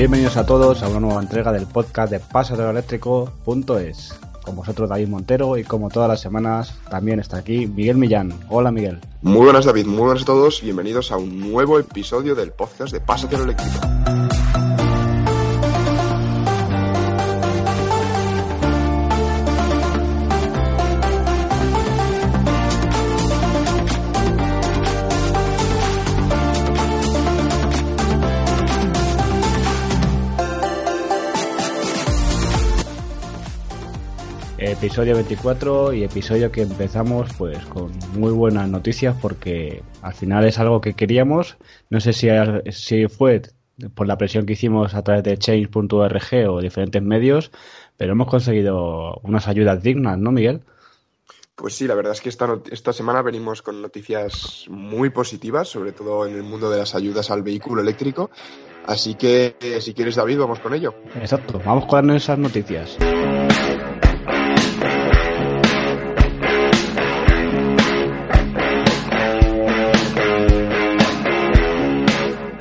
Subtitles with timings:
[0.00, 4.18] Bienvenidos a todos a una nueva entrega del podcast de pasadoeléctrico.es.
[4.42, 8.32] Con vosotros David Montero y como todas las semanas también está aquí Miguel Millán.
[8.48, 8.98] Hola Miguel.
[9.20, 10.62] Muy buenas David, muy buenas a todos.
[10.62, 13.78] Bienvenidos a un nuevo episodio del podcast de Pásatelo Eléctrico.
[34.80, 40.58] Episodio 24 y episodio que empezamos pues con muy buenas noticias porque al final es
[40.58, 41.58] algo que queríamos.
[41.90, 42.28] No sé si,
[42.70, 43.42] si fue
[43.94, 47.50] por la presión que hicimos a través de change.org o diferentes medios,
[47.98, 50.62] pero hemos conseguido unas ayudas dignas, ¿no, Miguel?
[51.56, 55.92] Pues sí, la verdad es que esta, esta semana venimos con noticias muy positivas, sobre
[55.92, 58.30] todo en el mundo de las ayudas al vehículo eléctrico.
[58.86, 60.94] Así que, si quieres, David, vamos con ello.
[61.16, 62.96] Exacto, vamos con esas noticias.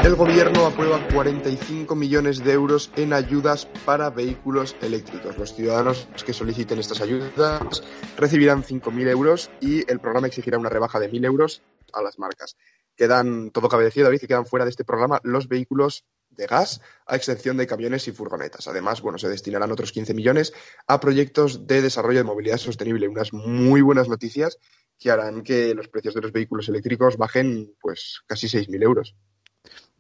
[0.10, 5.38] El gobierno aprueba 45 millones de euros en ayudas para vehículos eléctricos.
[5.38, 7.84] Los ciudadanos que soliciten estas ayudas
[8.18, 11.62] recibirán 5.000 euros y el programa exigirá una rebaja de 1.000 euros
[11.94, 12.58] a las marcas.
[12.96, 16.82] Quedan, todo cabe decir, David, que quedan fuera de este programa los vehículos de gas,
[17.06, 18.68] a excepción de camiones y furgonetas.
[18.68, 20.54] Además, bueno, se destinarán otros 15 millones
[20.88, 23.08] a proyectos de desarrollo de movilidad sostenible.
[23.08, 24.58] Unas muy buenas noticias
[24.98, 29.16] que harán que los precios de los vehículos eléctricos bajen pues casi 6.000 euros.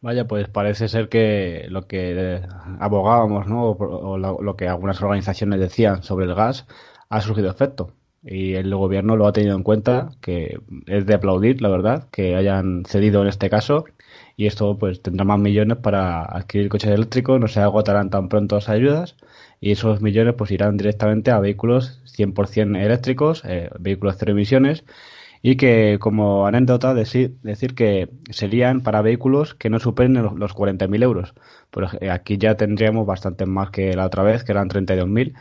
[0.01, 2.41] Vaya, pues parece ser que lo que
[2.79, 3.71] abogábamos, ¿no?
[3.71, 6.67] O, lo, lo, que algunas organizaciones decían sobre el gas
[7.09, 7.93] ha surgido efecto.
[8.23, 12.35] Y el gobierno lo ha tenido en cuenta, que es de aplaudir, la verdad, que
[12.35, 13.85] hayan cedido en este caso.
[14.37, 18.55] Y esto pues tendrá más millones para adquirir coches eléctricos, no se agotarán tan pronto
[18.55, 19.17] las ayudas.
[19.59, 24.85] Y esos millones pues irán directamente a vehículos 100% eléctricos, eh, vehículos cero emisiones
[25.41, 30.55] y que como anécdota decir, decir que serían para vehículos que no superen los, los
[30.55, 31.33] 40.000 euros.
[31.71, 35.33] Pues aquí ya tendríamos bastante más que la otra vez, que eran 32.000.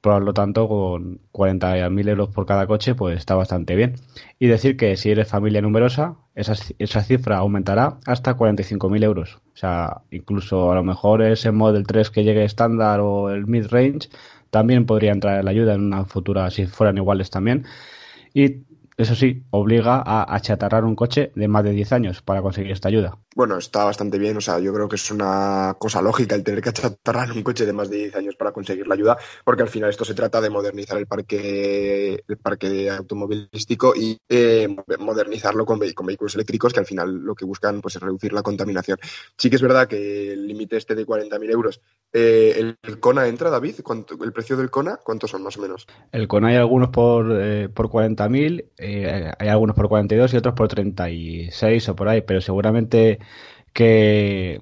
[0.00, 3.96] Por lo tanto, con 40.000 euros por cada coche, pues está bastante bien.
[4.38, 9.40] Y decir que si eres familia numerosa, esa, esa cifra aumentará hasta 45.000 euros.
[9.52, 14.08] O sea, incluso a lo mejor ese Model 3 que llegue estándar o el mid-range
[14.50, 17.66] también podría entrar en la ayuda en una futura, si fueran iguales también.
[18.32, 18.62] Y
[19.02, 22.88] eso sí, obliga a achatarrar un coche de más de 10 años para conseguir esta
[22.88, 23.18] ayuda.
[23.34, 26.60] Bueno, está bastante bien, o sea, yo creo que es una cosa lógica el tener
[26.60, 29.68] que achatarrar un coche de más de 10 años para conseguir la ayuda, porque al
[29.68, 34.68] final esto se trata de modernizar el parque, el parque automovilístico y eh,
[34.98, 38.42] modernizarlo con, con, vehículos eléctricos que al final lo que buscan pues, es reducir la
[38.42, 38.98] contaminación.
[39.36, 41.80] Sí que es verdad que el límite este de 40.000 euros,
[42.12, 43.76] eh, ¿el, ¿el, Kona entra, David?
[43.82, 44.96] ¿Cuánto, ¿El precio del Kona?
[44.96, 45.86] ¿Cuántos son más o menos?
[46.12, 50.54] El Kona hay algunos por, eh, por 40.000, eh, hay algunos por 42 y otros
[50.54, 53.18] por 36 o por ahí, pero seguramente
[53.72, 54.60] que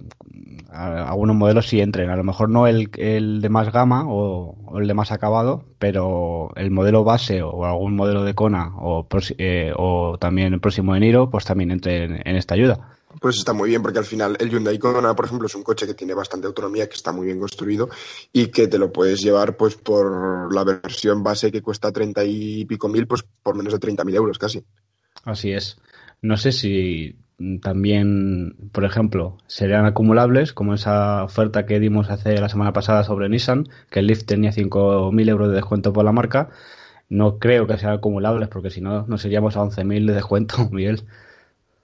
[0.71, 2.11] algunos modelos sí entren.
[2.11, 6.71] A lo mejor no el, de más gama o, el de más acabado, pero el
[6.71, 9.07] modelo base o algún modelo de Kona o,
[9.39, 12.98] eh, o también el próximo de Niro, pues también entre en, en, esta ayuda.
[13.21, 15.87] Pues está muy bien, porque al final el Hyundai Kona, por ejemplo, es un coche
[15.87, 17.89] que tiene bastante autonomía, que está muy bien construido
[18.33, 22.65] y que te lo puedes llevar pues por la versión base que cuesta treinta y
[22.67, 24.63] pico mil, pues por menos de treinta mil euros casi.
[25.25, 25.79] Así es.
[26.21, 27.17] No sé si
[27.63, 33.29] también, por ejemplo, serían acumulables, como esa oferta que dimos hace la semana pasada sobre
[33.29, 36.51] Nissan, que el Leaf tenía 5.000 euros de descuento por la marca.
[37.09, 41.05] No creo que sean acumulables, porque si no, nos iríamos a 11.000 de descuento, Miguel.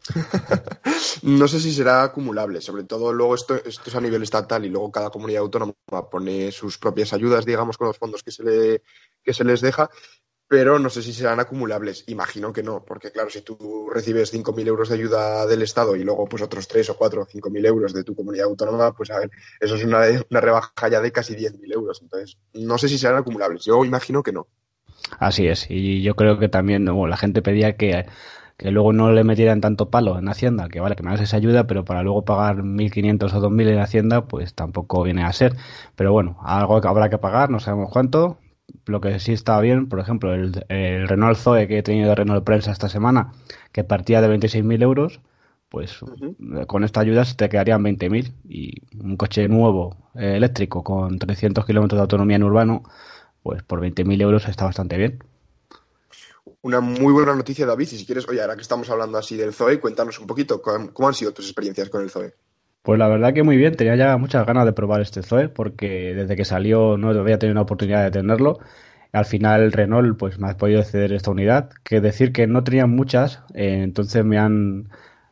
[1.22, 4.68] no sé si será acumulable, sobre todo luego esto, esto, es a nivel estatal y
[4.68, 5.74] luego cada comunidad autónoma
[6.10, 8.82] pone sus propias ayudas, digamos, con los fondos que se, le,
[9.22, 9.90] que se les deja
[10.46, 12.04] pero no sé si serán acumulables.
[12.06, 16.04] Imagino que no, porque claro, si tú recibes 5.000 euros de ayuda del Estado y
[16.04, 19.18] luego pues otros 3 o 4 o 5.000 euros de tu comunidad autónoma, pues a
[19.18, 22.02] ver, eso es una, una rebaja ya de casi 10.000 euros.
[22.02, 23.64] Entonces, no sé si serán acumulables.
[23.64, 24.46] Yo imagino que no.
[25.18, 28.06] Así es, y yo creo que también la gente pedía que,
[28.56, 31.36] que luego no le metieran tanto palo en Hacienda, que vale, que me hagas esa
[31.36, 35.56] ayuda, pero para luego pagar 1.500 o 2.000 en Hacienda, pues tampoco viene a ser.
[35.96, 38.38] Pero bueno, algo que habrá que pagar, no sabemos cuánto,
[38.86, 40.54] lo que sí está bien, por ejemplo, el,
[41.08, 43.32] Renault Zoe que he tenido de Renault Prensa esta semana,
[43.72, 45.20] que partía de 26.000 euros,
[45.68, 45.98] pues
[46.68, 51.98] con esta ayuda te quedarían 20.000 y un coche nuevo eh, eléctrico con 300 kilómetros
[51.98, 52.82] de autonomía en urbano,
[53.42, 55.18] pues por 20.000 euros está bastante bien.
[56.64, 57.88] Una muy buena noticia, David.
[57.92, 61.08] Y si quieres, oye, ahora que estamos hablando así del Zoe, cuéntanos un poquito cómo
[61.08, 62.32] han sido tus experiencias con el Zoe.
[62.80, 66.14] Pues la verdad que muy bien, tenía ya muchas ganas de probar este Zoe porque
[66.14, 68.60] desde que salió no había tenido una oportunidad de tenerlo.
[69.12, 72.88] Al final Renault pues me ha podido ceder esta unidad, que decir que no tenían
[72.88, 74.88] muchas, eh, entonces me han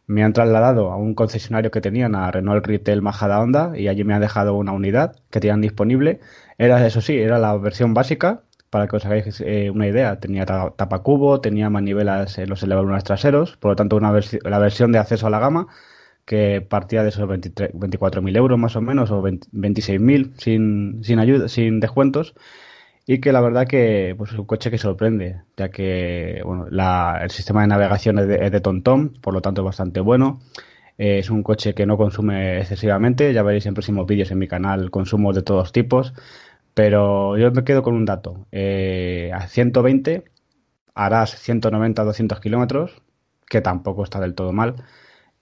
[0.06, 4.04] me han trasladado a un concesionario que tenían a Renault Retail Majada Honda y allí
[4.04, 6.20] me han dejado una unidad que tenían disponible.
[6.58, 8.42] Era eso sí, era la versión básica
[8.72, 10.18] para que os hagáis eh, una idea.
[10.18, 14.10] Tenía tapa cubo, tenía manivelas en los elevadores traseros, por lo tanto una
[14.44, 15.66] la versión de acceso a la gama
[16.24, 21.80] que partía de esos 24.000 euros más o menos, o 26.000 sin, sin ayuda, sin
[21.80, 22.34] descuentos,
[23.06, 27.20] y que la verdad que pues, es un coche que sorprende, ya que bueno, la,
[27.22, 30.40] el sistema de navegación es de, TomTom, por lo tanto es bastante bueno.
[30.96, 34.48] Eh, es un coche que no consume excesivamente, ya veréis en próximos vídeos en mi
[34.48, 36.14] canal consumos de todos tipos,
[36.74, 38.46] pero yo me quedo con un dato.
[38.52, 40.24] Eh, a 120
[40.94, 43.02] harás 190-200 kilómetros,
[43.46, 44.76] que tampoco está del todo mal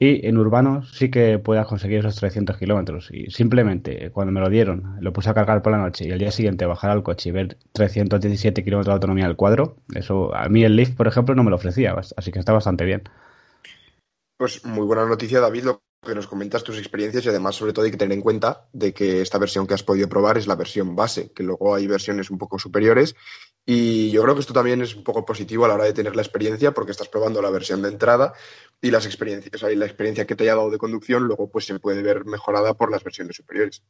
[0.02, 3.10] y en urbano sí que puedas conseguir esos 300 kilómetros.
[3.12, 6.18] Y simplemente cuando me lo dieron, lo puse a cargar por la noche y el
[6.18, 10.48] día siguiente bajar al coche y ver 317 kilómetros de autonomía del cuadro, eso a
[10.48, 13.02] mí el Leaf, por ejemplo, no me lo ofrecía, así que está bastante bien.
[14.38, 15.66] Pues muy buena noticia, David,
[16.02, 18.94] que nos comentas tus experiencias y además, sobre todo, hay que tener en cuenta de
[18.94, 22.30] que esta versión que has podido probar es la versión base, que luego hay versiones
[22.30, 23.14] un poco superiores
[23.66, 26.16] y yo creo que esto también es un poco positivo a la hora de tener
[26.16, 28.32] la experiencia porque estás probando la versión de entrada
[28.80, 32.02] y las experiencias, la experiencia que te haya dado de conducción luego pues se puede
[32.02, 33.82] ver mejorada por las versiones superiores.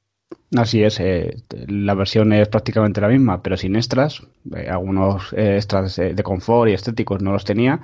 [0.57, 1.37] Así es, eh,
[1.69, 4.23] la versión es prácticamente la misma, pero sin extras.
[4.55, 7.81] Eh, algunos eh, extras de confort y estéticos no los tenía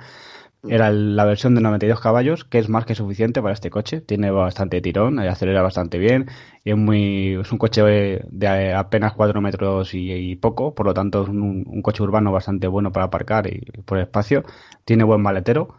[0.69, 4.01] era la versión de 92 caballos, que es más que suficiente para este coche.
[4.01, 6.27] Tiene bastante tirón, eh, acelera bastante bien
[6.63, 11.23] y es muy es un coche de apenas 4 metros y, poco, por lo tanto
[11.23, 14.43] es un, coche urbano bastante bueno para aparcar y por espacio.
[14.85, 15.75] Tiene buen maletero.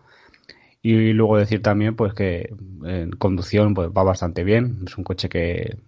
[0.80, 2.54] Y luego decir también pues que
[2.84, 4.84] en conducción pues va bastante bien.
[4.86, 5.78] Es un coche que,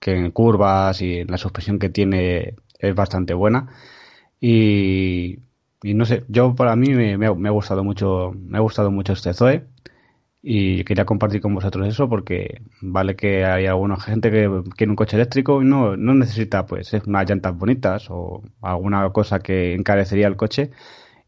[0.00, 3.68] que en curvas y en la suspensión que tiene es bastante buena.
[4.40, 5.38] Y
[5.82, 9.34] y no sé, yo para mí me, ha, gustado mucho, me ha gustado mucho este
[9.34, 9.66] Zoe.
[10.40, 14.96] Y quería compartir con vosotros eso porque vale que hay alguna gente que quiere un
[14.96, 20.28] coche eléctrico y no, no necesita pues unas llantas bonitas o alguna cosa que encarecería
[20.28, 20.70] el coche.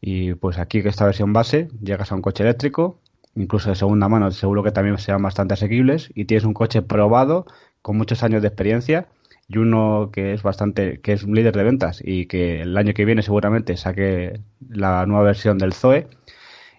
[0.01, 3.01] Y pues aquí que esta versión base llegas a un coche eléctrico
[3.35, 7.45] incluso de segunda mano seguro que también sean bastante asequibles y tienes un coche probado
[7.81, 9.07] con muchos años de experiencia
[9.51, 12.93] y uno que es bastante, que es un líder de ventas y que el año
[12.93, 14.39] que viene seguramente saque
[14.69, 16.07] la nueva versión del Zoe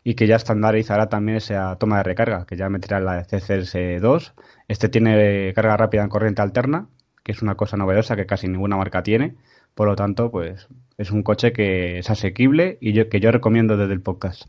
[0.04, 4.32] y que ya estandarizará también esa toma de recarga, que ya meterá la CCS2.
[4.68, 6.88] Este tiene carga rápida en corriente alterna,
[7.22, 9.36] que es una cosa novedosa que casi ninguna marca tiene.
[9.74, 13.92] Por lo tanto, pues es un coche que es asequible y que yo recomiendo desde
[13.92, 14.44] el podcast.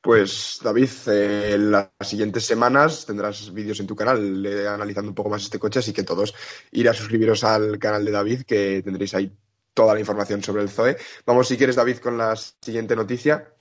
[0.00, 5.14] Pues David, eh, en las siguientes semanas tendrás vídeos en tu canal eh, analizando un
[5.14, 6.34] poco más este coche, así que todos
[6.72, 9.32] ir a suscribiros al canal de David, que tendréis ahí
[9.74, 10.96] toda la información sobre el Zoe.
[11.26, 13.52] Vamos, si quieres, David, con la siguiente noticia.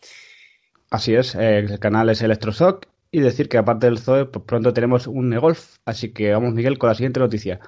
[0.89, 5.07] Así es, el canal es Electroshock y decir que aparte del Zoe, pues pronto tenemos
[5.07, 7.59] un Golf, así que vamos, Miguel, con la siguiente noticia.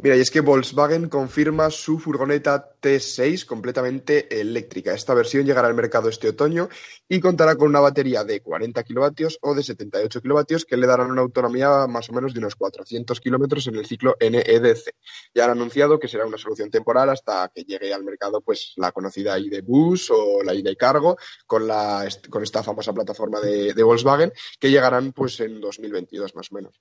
[0.00, 4.94] Mira, y es que Volkswagen confirma su furgoneta T6 completamente eléctrica.
[4.94, 6.68] Esta versión llegará al mercado este otoño
[7.08, 11.10] y contará con una batería de 40 kilovatios o de 78 kilovatios que le darán
[11.10, 14.94] una autonomía más o menos de unos 400 kilómetros en el ciclo NEDC.
[15.34, 18.92] Ya han anunciado que será una solución temporal hasta que llegue al mercado pues la
[18.92, 23.82] conocida ID Bus o la ID Cargo con, la, con esta famosa plataforma de, de
[23.82, 26.80] Volkswagen que llegarán pues en 2022 más o menos.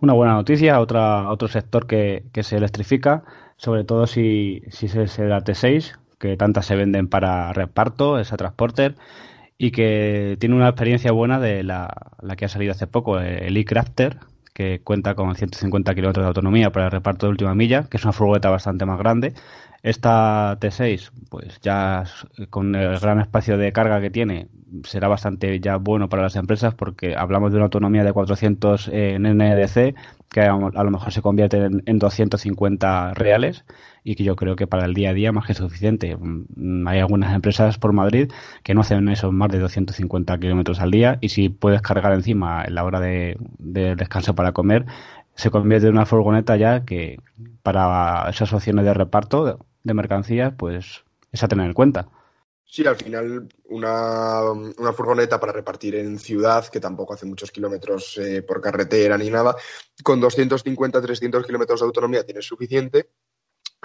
[0.00, 3.24] Una buena noticia, otra, otro sector que, se electrifica,
[3.56, 8.96] sobre todo si, si es el T6, que tantas se venden para reparto, esa transporter,
[9.56, 13.56] y que tiene una experiencia buena de la, la que ha salido hace poco, el
[13.56, 14.18] e-Crafter,
[14.58, 18.04] que cuenta con 150 kilómetros de autonomía para el reparto de última milla, que es
[18.04, 19.34] una furgoneta bastante más grande.
[19.82, 22.04] Esta T6, pues ya
[22.50, 24.48] con el gran espacio de carga que tiene,
[24.84, 29.22] será bastante ya bueno para las empresas porque hablamos de una autonomía de 400 en
[29.22, 29.94] NDC
[30.28, 31.56] que a lo mejor se convierte
[31.86, 33.64] en, 250 reales
[34.04, 36.16] y que yo creo que para el día a día más que suficiente.
[36.16, 38.30] Mm, hay algunas empresas por Madrid
[38.62, 42.64] que no hacen eso más de 250 kilómetros al día y si puedes cargar encima
[42.64, 44.86] en la hora de, de descanso para comer,
[45.34, 47.20] se convierte en una furgoneta ya que
[47.62, 52.08] para esas opciones de reparto de mercancías, pues es a tener en cuenta.
[52.70, 58.18] Sí, al final una, una, furgoneta para repartir en ciudad, que tampoco hace muchos kilómetros
[58.18, 59.56] eh, por carretera ni nada,
[60.02, 63.08] con 250-300 kilómetros de autonomía tiene suficiente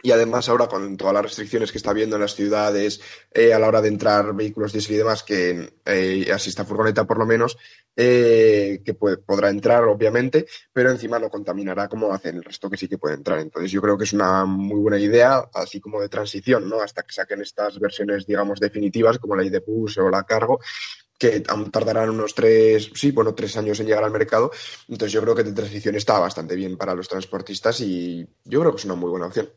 [0.01, 3.00] y además ahora con todas las restricciones que está habiendo en las ciudades
[3.31, 7.05] eh, a la hora de entrar vehículos diésel y demás, que eh, así esta furgoneta
[7.05, 7.57] por lo menos,
[7.95, 12.88] eh, que podrá entrar obviamente, pero encima no contaminará como hacen el resto que sí
[12.88, 13.39] que puede entrar.
[13.39, 16.81] Entonces yo creo que es una muy buena idea, así como de transición, ¿no?
[16.81, 20.59] Hasta que saquen estas versiones, digamos, definitivas, como la ID o la Cargo,
[21.17, 24.51] que tardarán unos tres, sí, bueno, tres años en llegar al mercado.
[24.89, 28.71] Entonces yo creo que de transición está bastante bien para los transportistas y yo creo
[28.71, 29.50] que es una muy buena opción.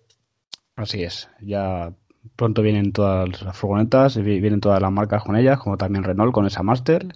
[0.76, 1.92] Así es, ya
[2.37, 6.47] pronto vienen todas las furgonetas, vienen todas las marcas con ellas, como también Renault con
[6.47, 7.06] esa Master.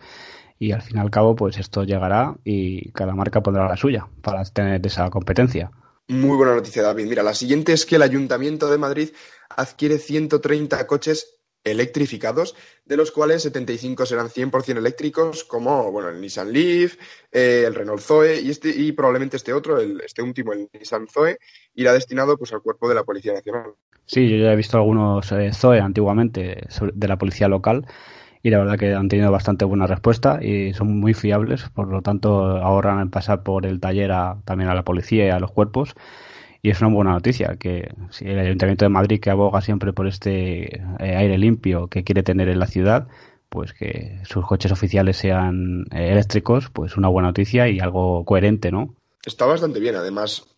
[0.58, 4.08] Y al fin y al cabo, pues esto llegará y cada marca pondrá la suya
[4.22, 5.70] para tener esa competencia.
[6.08, 7.06] Muy buena noticia, David.
[7.06, 9.10] Mira, la siguiente es que el Ayuntamiento de Madrid
[9.48, 16.52] adquiere 130 coches electrificados, de los cuales 75 serán 100% eléctricos, como bueno, el Nissan
[16.52, 16.96] Leaf,
[17.32, 21.06] eh, el Renault Zoe y, este, y probablemente este otro, el, este último, el Nissan
[21.08, 21.38] Zoe,
[21.74, 23.72] irá destinado pues, al cuerpo de la Policía Nacional.
[24.06, 27.86] Sí, yo ya he visto algunos eh, Zoe antiguamente de la policía local
[28.42, 32.02] y la verdad que han tenido bastante buena respuesta y son muy fiables, por lo
[32.02, 34.10] tanto ahorran en pasar por el taller
[34.44, 35.94] también a la policía y a los cuerpos
[36.62, 40.06] y es una buena noticia que si el Ayuntamiento de Madrid que aboga siempre por
[40.06, 43.08] este eh, aire limpio que quiere tener en la ciudad,
[43.48, 48.70] pues que sus coches oficiales sean eh, eléctricos, pues una buena noticia y algo coherente,
[48.70, 48.94] ¿no?
[49.24, 50.49] Está bastante bien, además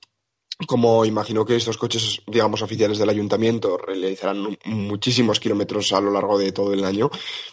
[0.67, 6.39] como imagino que estos coches, digamos, oficiales del ayuntamiento realizarán muchísimos kilómetros a lo largo
[6.39, 7.11] de todo el año,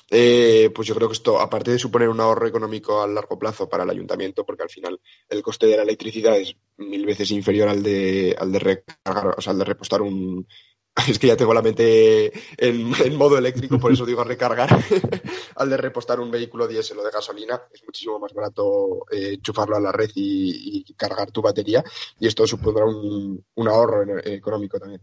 [0.09, 3.69] eh, pues yo creo que esto, aparte de suponer un ahorro económico a largo plazo
[3.69, 4.99] para el ayuntamiento, porque al final
[5.29, 9.41] el coste de la electricidad es mil veces inferior al de, al de recargar, o
[9.41, 10.47] sea, al de repostar un,
[11.08, 14.69] es que ya tengo la mente en, modo eléctrico, por eso digo recargar.
[15.55, 19.75] Al de repostar un vehículo diésel o de gasolina, es muchísimo más barato eh, enchufarlo
[19.75, 21.84] a la red y, cargar tu batería.
[22.19, 25.01] Y esto supondrá un, ahorro económico también.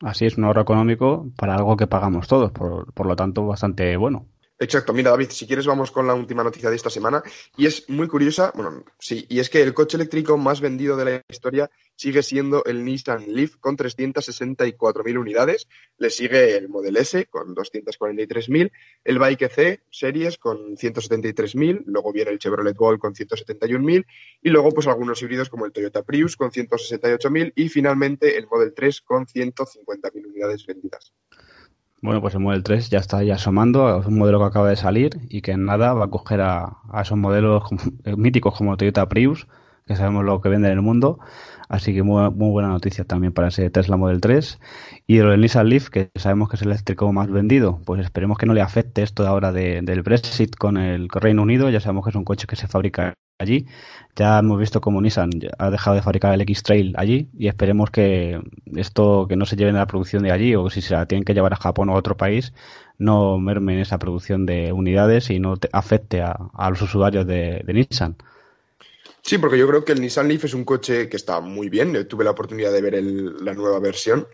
[0.00, 4.26] Así es, un ahorro económico para algo que pagamos todos, por lo tanto, bastante bueno.
[4.60, 7.22] Exacto, mira David, si quieres vamos con la última noticia de esta semana.
[7.56, 11.04] Y es muy curiosa, bueno, sí, y es que el coche eléctrico más vendido de
[11.04, 17.26] la historia sigue siendo el Nissan Leaf con 364.000 unidades, le sigue el Model S
[17.26, 18.72] con 243.000,
[19.04, 24.06] el Bike C Series con 173.000, luego viene el Chevrolet Bolt con 171.000
[24.42, 28.74] y luego pues algunos híbridos como el Toyota Prius con 168.000 y finalmente el Model
[28.74, 31.12] 3 con 150.000 unidades vendidas.
[32.00, 34.76] Bueno, pues el Model 3 ya está ya asomando, es un modelo que acaba de
[34.76, 37.64] salir y que en nada va a coger a, esos modelos
[38.16, 39.48] míticos como Toyota Prius,
[39.84, 41.18] que sabemos lo que vende en el mundo.
[41.68, 44.60] Así que muy, buena noticia también para ese Tesla Model 3.
[45.06, 48.46] Y el Nissan Leaf, que sabemos que es el eléctrico más vendido, pues esperemos que
[48.46, 51.68] no le afecte esto de ahora del Brexit con el Reino Unido.
[51.68, 53.66] Ya sabemos que es un coche que se fabrica allí.
[54.16, 58.40] Ya hemos visto cómo Nissan ha dejado de fabricar el X-Trail allí y esperemos que
[58.74, 61.24] esto que no se lleven a la producción de allí o si se la tienen
[61.24, 62.52] que llevar a Japón o a otro país
[62.98, 68.16] no mermen esa producción de unidades y no afecte a, los usuarios de, Nissan.
[69.22, 72.08] Sí, porque yo creo que el Nissan Leaf es un coche que está muy bien.
[72.08, 74.26] tuve la oportunidad de ver la nueva versión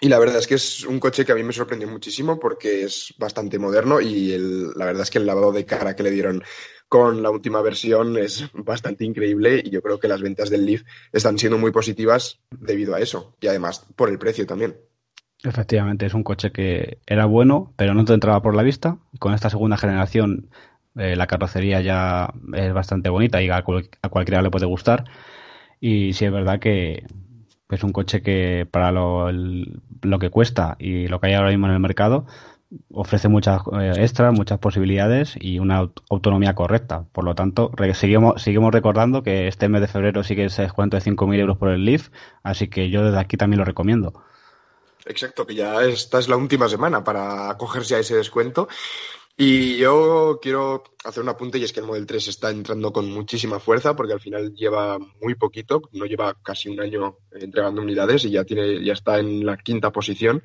[0.00, 2.84] y la verdad es que es un coche que a mí me sorprendió muchísimo porque
[2.84, 4.36] es bastante moderno y
[4.76, 6.44] la verdad es que el lavado de cara que le dieron
[6.88, 10.82] con la última versión es bastante increíble y yo creo que las ventas del Leaf
[11.12, 14.76] están siendo muy positivas debido a eso y además por el precio también.
[15.42, 18.98] Efectivamente, es un coche que era bueno, pero no te entraba por la vista.
[19.20, 20.50] Con esta segunda generación
[20.96, 25.04] eh, la carrocería ya es bastante bonita y a, cualquiera le puede gustar.
[25.80, 27.04] Y sí es verdad que
[27.70, 31.66] es un coche que para lo, lo que cuesta y lo que hay ahora mismo
[31.66, 32.26] en el mercado,
[32.92, 37.06] ofrece muchas eh, extras, muchas posibilidades y una autonomía correcta.
[37.12, 41.38] Por lo tanto, seguimos, recordando que este mes de febrero sigue ese descuento de 5.000
[41.38, 42.08] euros por el Leaf,
[42.42, 44.22] así que yo desde aquí también lo recomiendo.
[45.06, 48.68] Exacto, que ya esta es la última semana para acogerse a ese descuento.
[49.40, 53.08] Y yo quiero hacer un apunte y es que el Model 3 está entrando con
[53.08, 58.24] muchísima fuerza porque al final lleva muy poquito, no lleva casi un año entregando unidades
[58.24, 60.42] y ya tiene ya está en la quinta posición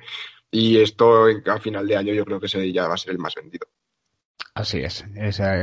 [0.54, 3.18] y esto a final de año yo creo que ese ya va a ser el
[3.18, 3.66] más vendido.
[4.54, 5.04] Así es.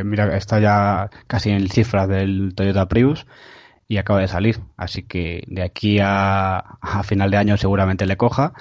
[0.03, 3.25] Mira, está ya casi en cifras del Toyota Prius
[3.87, 4.59] y acaba de salir.
[4.75, 8.53] Así que de aquí a, a final de año seguramente le coja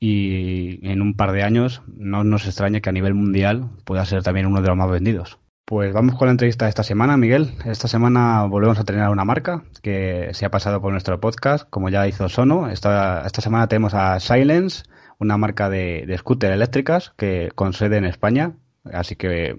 [0.00, 4.22] y en un par de años no nos extrañe que a nivel mundial pueda ser
[4.22, 5.38] también uno de los más vendidos.
[5.66, 7.54] Pues vamos con la entrevista de esta semana, Miguel.
[7.66, 11.90] Esta semana volvemos a tener una marca que se ha pasado por nuestro podcast, como
[11.90, 12.70] ya hizo Sono.
[12.70, 14.84] Esta, esta semana tenemos a Silence,
[15.18, 18.54] una marca de, de scooter eléctricas que con sede en España.
[18.92, 19.56] Así que,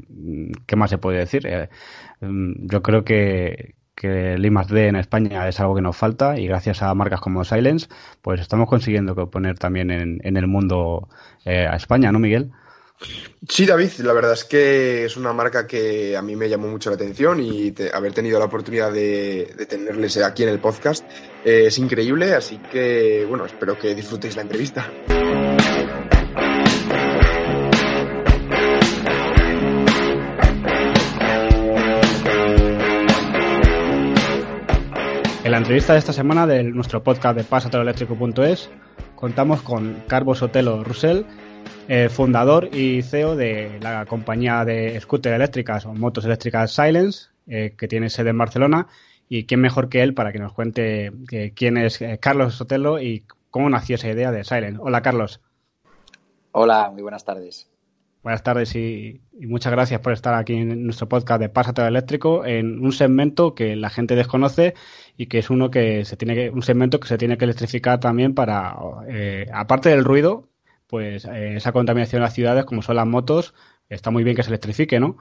[0.68, 1.48] ¿qué más se puede decir?
[1.48, 1.70] Eh,
[2.22, 6.48] mm, yo creo que, que el I+D en España es algo que nos falta y
[6.48, 7.88] gracias a marcas como Silence,
[8.22, 11.10] pues estamos consiguiendo poner también en, en el mundo
[11.46, 12.52] eh, a España, ¿no, Miguel?
[13.48, 16.90] Sí, David, la verdad es que es una marca que a mí me llamó mucho
[16.90, 21.06] la atención y haber tenido la oportunidad de, tenerles aquí en el podcast
[21.44, 24.90] eh, es increíble, así que bueno, espero que disfrutéis la entrevista.
[35.46, 38.72] En la entrevista de esta semana de nuestro podcast de pasatoeléctrico.es
[39.16, 41.22] contamos con Carlos Sotelo Russell,
[41.88, 47.76] eh, fundador y CEO de la compañía de scooter eléctricas o motos eléctricas Silence, eh,
[47.78, 48.88] que tiene sede en Barcelona.
[49.28, 53.26] Y quién mejor que él para que nos cuente eh, quién es Carlos Sotelo y
[53.50, 54.80] cómo nació esa idea de Silence.
[54.80, 55.42] Hola, Carlos.
[56.52, 57.70] Hola, muy buenas tardes.
[58.26, 62.44] Buenas tardes y, y, muchas gracias por estar aquí en nuestro podcast de Pásate Eléctrico
[62.44, 64.74] en un segmento que la gente desconoce
[65.16, 68.00] y que es uno que se tiene que, un segmento que se tiene que electrificar
[68.00, 68.76] también para,
[69.08, 70.50] eh, aparte del ruido,
[70.88, 73.54] pues eh, esa contaminación de las ciudades, como son las motos,
[73.89, 75.18] está muy bien que se electrifique, ¿no?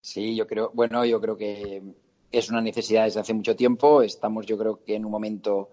[0.00, 1.82] Sí, yo creo, bueno, yo creo que
[2.30, 4.02] es una necesidad desde hace mucho tiempo.
[4.02, 5.70] Estamos, yo creo que en un momento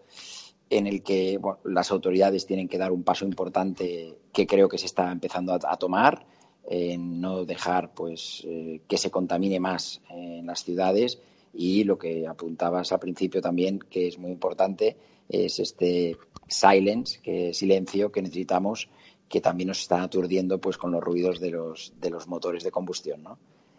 [0.70, 4.78] en el que bueno, las autoridades tienen que dar un paso importante que creo que
[4.78, 6.26] se está empezando a, a tomar,
[6.68, 11.20] en no dejar pues eh, que se contamine más en las ciudades
[11.54, 14.98] y lo que apuntabas al principio también, que es muy importante,
[15.30, 16.18] es este
[16.48, 18.90] silence, que silencio que necesitamos,
[19.28, 22.72] que también nos está aturdiendo pues con los ruidos de los, de los motores de
[22.72, 23.38] combustión, ¿no?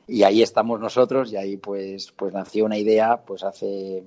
[0.08, 4.04] Y ahí estamos nosotros y ahí pues, pues nació una idea pues hace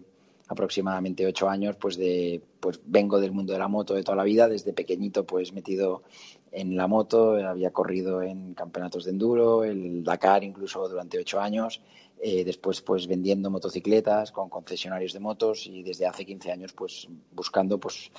[0.47, 4.23] aproximadamente ocho años, pues de, pues vengo del mundo de la moto de toda la
[4.23, 6.03] vida, desde pequeñito pues metido
[6.51, 11.81] en la moto, había corrido en campeonatos de enduro, el Dakar incluso durante ocho años,
[12.21, 17.07] eh, después pues vendiendo motocicletas con concesionarios de motos y desde hace 15 años pues
[17.31, 18.11] buscando, pues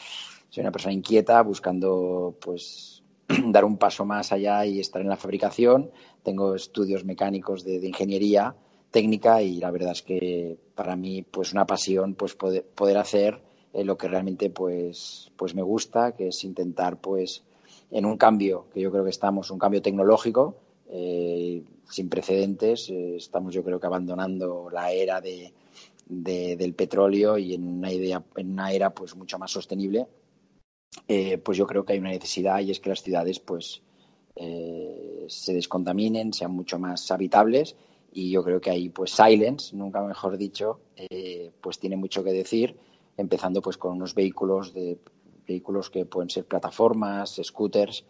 [0.49, 3.03] soy una persona inquieta, buscando pues
[3.47, 5.91] dar un paso más allá y estar en la fabricación,
[6.23, 8.57] tengo estudios mecánicos de, ingeniería,
[8.91, 13.43] técnica y la verdad es que para mí pues una pasión pues poder, poder hacer
[13.75, 17.45] eh, lo que realmente pues pues me gusta que es intentar pues
[17.91, 20.57] en un cambio que yo creo que estamos un cambio tecnológico
[20.93, 22.91] eh, sin precedentes.
[22.91, 25.53] Eh, estamos yo creo que abandonando la era de,
[26.07, 30.09] de, del petróleo y en una idea en una era pues mucho más sostenible.
[31.07, 33.83] Eh, pues yo creo que hay una necesidad y es que las ciudades pues
[35.29, 37.77] se descontaminen sean mucho más habitables
[38.11, 40.81] y yo creo que ahí pues Silence, nunca mejor dicho,
[41.61, 42.75] pues tiene mucho que decir,
[43.19, 44.97] empezando pues con unos vehículos de
[45.47, 48.07] vehículos que pueden ser plataformas, scooters,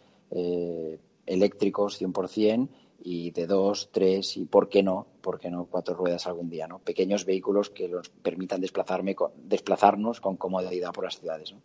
[1.27, 2.69] eléctricos 100%
[3.03, 6.67] y de dos, tres y por qué no, por qué no cuatro ruedas algún día,
[6.69, 6.79] ¿no?
[6.79, 11.61] Pequeños vehículos que nos permitan desplazarme con, desplazarnos con comodidad por las ciudades, ¿no?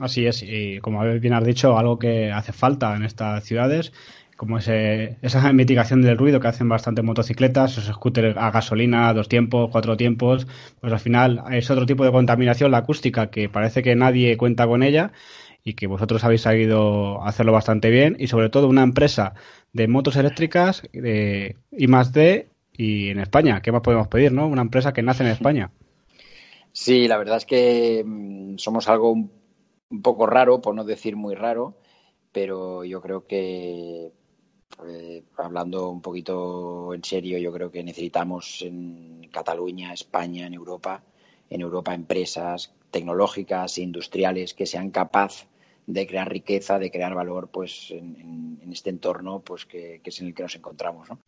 [0.00, 3.92] Así es, y como bien has dicho, algo que hace falta en estas ciudades
[4.38, 9.28] como ese, esa mitigación del ruido que hacen bastante motocicletas, esos scooters a gasolina, dos
[9.28, 10.46] tiempos, cuatro tiempos,
[10.80, 14.68] pues al final es otro tipo de contaminación, la acústica, que parece que nadie cuenta
[14.68, 15.10] con ella
[15.68, 19.34] y que vosotros habéis sabido hacerlo bastante bien y sobre todo una empresa
[19.74, 24.46] de motos eléctricas de I más D y en España, ¿qué más podemos pedir, no?
[24.46, 25.70] Una empresa que nace en España.
[26.70, 29.32] Sí, la verdad es que mm, somos algo un,
[30.00, 31.76] poco raro, por no decir muy raro,
[32.30, 34.12] pero yo creo que
[34.86, 41.02] eh, hablando un poquito en serio, yo creo que necesitamos en Cataluña, España, en Europa,
[41.50, 45.48] en Europa empresas tecnológicas e industriales que sean capaces
[45.88, 50.26] de crear riqueza, de crear valor, pues en, este entorno, pues que, que, es en
[50.26, 51.18] el que nos encontramos, ¿no?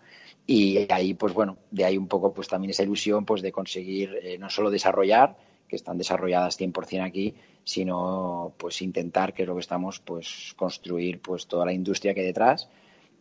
[0.47, 4.19] Y ahí, pues bueno, de ahí un poco, pues también esa ilusión, pues de conseguir
[4.23, 9.55] eh, no solo desarrollar, que están desarrolladas 100% aquí, sino pues intentar, que es lo
[9.55, 12.69] que estamos, pues construir, pues toda la industria que hay detrás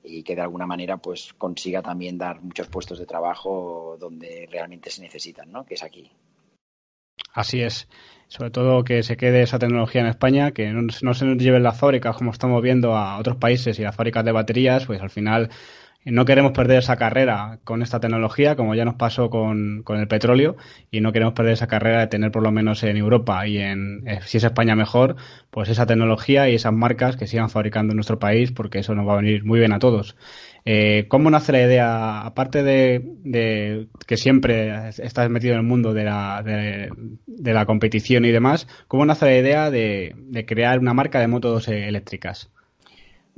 [0.04, 4.90] y que de alguna manera pues consiga también dar muchos puestos de trabajo donde realmente
[4.90, 5.66] se necesitan, ¿no?
[5.66, 6.12] que es aquí.
[7.40, 7.88] Así es.
[8.28, 11.64] Sobre todo que se quede esa tecnología en España, que no, no se nos lleven
[11.64, 15.10] las fábricas como estamos viendo a otros países y las fábricas de baterías, pues al
[15.10, 15.50] final
[16.06, 20.56] no queremos perder esa carrera con esta tecnología, como ya nos pasó con, el petróleo,
[20.92, 24.08] y no queremos perder esa carrera de tener por lo menos en Europa y en,
[24.08, 25.18] eh, si es España mejor,
[25.50, 29.08] pues esa tecnología y esas marcas que sigan fabricando en nuestro país, porque eso nos
[29.08, 30.16] va a venir muy bien a todos.
[30.66, 36.04] Eh, ¿Cómo nace la idea, aparte de, que siempre estás metido en el mundo de
[36.06, 41.20] la, de, la competición y demás, cómo nace la idea de, de crear una marca
[41.20, 42.52] de motos eléctricas?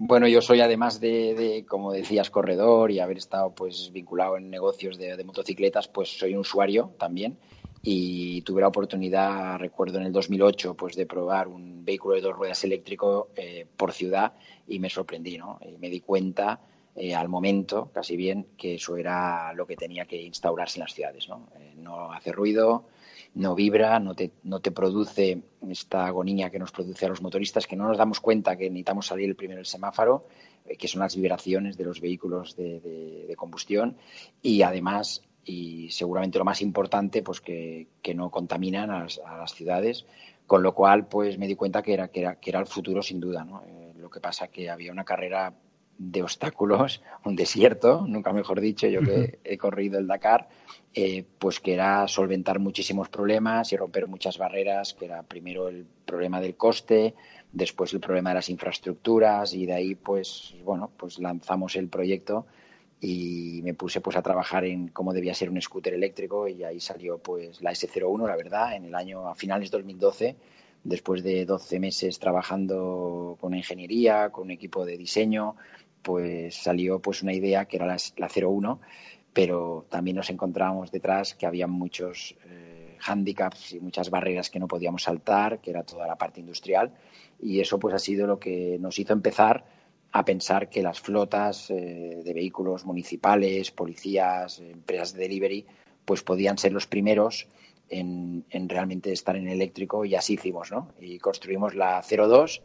[0.04, 4.98] Bueno, yo soy además de, como decías, corredor y haber estado pues vinculado en negocios
[4.98, 7.38] de, motocicletas, pues soy un usuario también
[7.84, 12.36] y tuve la oportunidad, recuerdo en el 2008, pues de probar un vehículo de dos
[12.36, 14.34] ruedas eléctrico eh, por ciudad
[14.68, 15.60] y me sorprendí, ¿no?
[15.62, 16.60] Y me di cuenta
[16.94, 20.94] eh, al momento, casi bien, que eso era lo que tenía que instaurarse en las
[20.94, 21.48] ciudades, ¿no?
[21.58, 22.86] Eh, no hace ruido,
[23.34, 27.66] no vibra, no te, no te produce esta agonía que nos produce a los motoristas,
[27.66, 30.28] que no nos damos cuenta que necesitamos salir el primero del semáforo,
[30.66, 33.96] eh, que son las vibraciones de los vehículos de, combustión
[34.42, 40.06] y además, y seguramente lo más importante, pues que, no contaminan a las, ciudades,
[40.46, 43.02] con lo cual pues me di cuenta que era, que era, que era el futuro
[43.02, 43.46] sin duda.
[43.46, 43.64] ¿no?
[43.96, 45.54] Lo que pasa que había una carrera
[46.04, 50.50] de obstáculos, un desierto, nunca mejor dicho, yo que he corrido el Dakar,
[50.94, 55.86] eh, pues que era solventar muchísimos problemas y romper muchas barreras, que era primero el
[56.06, 57.14] problema del coste,
[57.52, 62.48] después el problema de las infraestructuras y de ahí pues bueno, pues lanzamos el proyecto
[63.00, 66.80] y me puse pues a trabajar en cómo debía ser un scooter eléctrico y ahí
[66.80, 70.36] salió pues la S01, la verdad, en el año a finales de 2012
[70.84, 75.56] después de 12 meses trabajando con ingeniería, con un equipo de diseño,
[76.02, 78.80] pues salió pues una idea que era la, la 01,
[79.34, 84.68] pero también nos encontrábamos detrás que había muchos eh, hándicaps y muchas barreras que no
[84.68, 86.94] podíamos saltar, que era toda la parte industrial,
[87.40, 89.66] y eso pues ha sido lo que nos hizo empezar
[90.12, 95.66] a pensar que las flotas eh, de vehículos municipales, policías, empresas de delivery,
[96.04, 97.48] pues podían ser los primeros
[97.88, 100.90] en, en, realmente estar en eléctrico y así hicimos, ¿no?
[101.00, 102.62] Y construimos la 02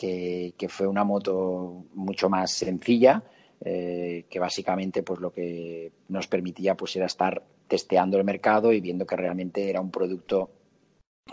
[0.00, 3.22] que, fue una moto mucho más sencilla,
[3.62, 8.80] eh, que básicamente pues lo que nos permitía pues era estar testeando el mercado y
[8.80, 10.50] viendo que realmente era un producto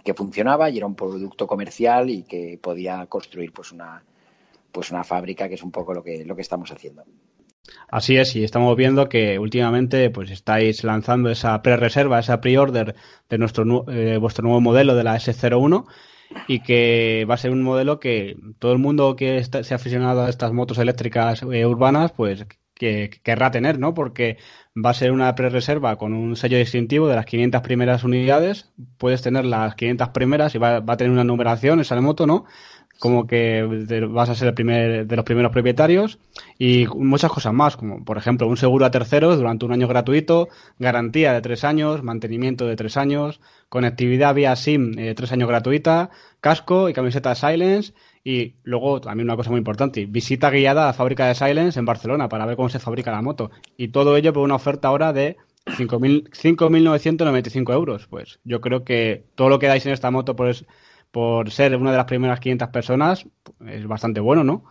[0.04, 4.04] que funcionaba y era un producto comercial y que podía construir pues una
[4.72, 7.04] pues una fábrica que es un poco lo que lo que estamos haciendo.
[7.90, 12.96] Así es, y estamos viendo que últimamente pues estáis lanzando esa pre-reserva, esa pre-order
[13.30, 15.86] de nuestro eh, vuestro nuevo modelo de la S01
[16.48, 20.24] y que va a ser un modelo que todo el mundo que se ha aficionado
[20.24, 22.46] a estas motos eléctricas eh, urbanas, pues
[22.78, 23.94] que querrá tener, ¿no?
[23.94, 24.38] Porque
[24.76, 28.72] va a ser una pre-reserva con un sello distintivo de las 500 primeras unidades.
[28.98, 32.46] Puedes tener las 500 primeras y va, va a tener una numeración esa moto, ¿no?
[33.00, 33.64] Como que
[34.10, 36.20] vas a ser el primer, de los primeros propietarios
[36.58, 40.50] y muchas cosas más, como por ejemplo un seguro a terceros durante un año gratuito,
[40.80, 46.10] garantía de tres años, mantenimiento de tres años, conectividad vía SIM eh, tres años gratuita,
[46.42, 50.94] casco y camiseta Silence y luego también una cosa muy importante, visita guiada a la
[50.94, 54.34] fábrica de Silence en Barcelona para ver cómo se fabrica la moto y todo ello
[54.34, 58.08] por una oferta ahora de 5.995 euros.
[58.08, 60.66] Pues yo creo que todo lo que dais en esta moto pues
[61.12, 63.26] por ser una de las primeras 500 personas,
[63.66, 64.64] es bastante bueno, ¿no?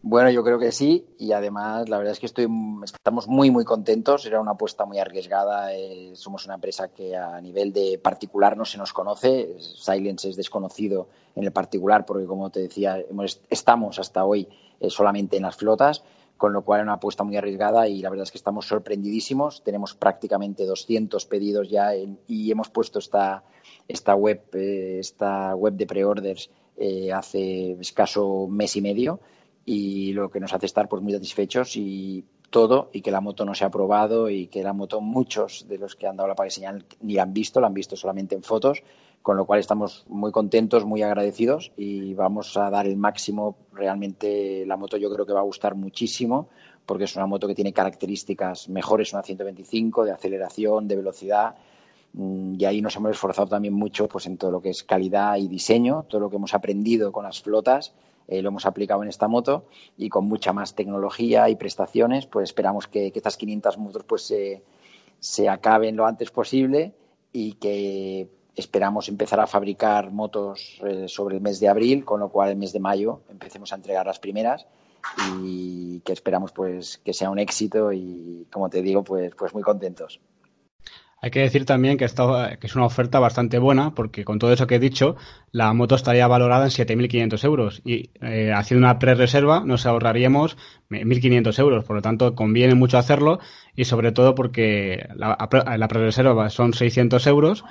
[0.00, 2.46] Bueno, yo creo que sí y además la verdad es que estoy,
[2.84, 4.24] estamos muy muy contentos.
[4.26, 5.74] Era una apuesta muy arriesgada.
[5.74, 9.56] Eh, somos una empresa que a nivel de particular no se nos conoce.
[9.58, 13.02] Silence es desconocido en el particular porque como te decía
[13.50, 16.04] estamos hasta hoy eh, solamente en las flotas,
[16.38, 19.62] con lo cual es una apuesta muy arriesgada y la verdad es que estamos sorprendidísimos.
[19.62, 23.44] Tenemos prácticamente 200 pedidos ya y hemos puesto esta
[23.88, 29.20] esta web, eh, esta web de preorders eh, hace escaso mes y medio
[29.64, 33.44] y lo que nos hace estar pues muy satisfechos y todo y que la moto
[33.44, 36.34] no se ha probado y que la moto muchos de los que han dado la
[36.34, 38.82] paga señal ni la han visto, la han visto solamente en fotos,
[39.28, 43.58] con lo cual estamos muy contentos, muy agradecidos y vamos a dar el máximo.
[43.72, 46.48] Realmente la moto yo creo que va a gustar muchísimo
[46.86, 51.56] porque es una moto que tiene características mejores, una 125 de aceleración, de velocidad
[52.12, 55.36] Mm, y ahí nos hemos esforzado también mucho pues, en todo lo que es calidad
[55.36, 57.94] y diseño, todo lo que hemos aprendido con las flotas.
[58.26, 62.50] Eh, lo hemos aplicado en esta moto y con mucha más tecnología y prestaciones, pues
[62.50, 64.34] esperamos que, estas 500 motos pues
[65.20, 66.92] se, acaben lo antes posible
[67.32, 68.28] y que
[68.60, 72.56] esperamos empezar a fabricar motos eh, sobre el mes de abril, con lo cual el
[72.56, 74.66] mes de mayo empecemos a entregar las primeras
[75.42, 79.62] y que esperamos pues que sea un éxito y como te digo pues pues muy
[79.62, 80.20] contentos.
[81.20, 84.68] Hay que decir también que, que es una oferta bastante buena, porque con todo eso
[84.68, 85.16] que he dicho,
[85.50, 90.56] la moto estaría valorada en 7.500 euros y eh, haciendo una pre-reserva nos ahorraríamos
[90.90, 91.84] 1.500 euros.
[91.84, 93.40] Por lo tanto, conviene mucho hacerlo
[93.74, 95.36] y sobre todo porque la,
[95.76, 97.64] la pre-reserva son 600 euros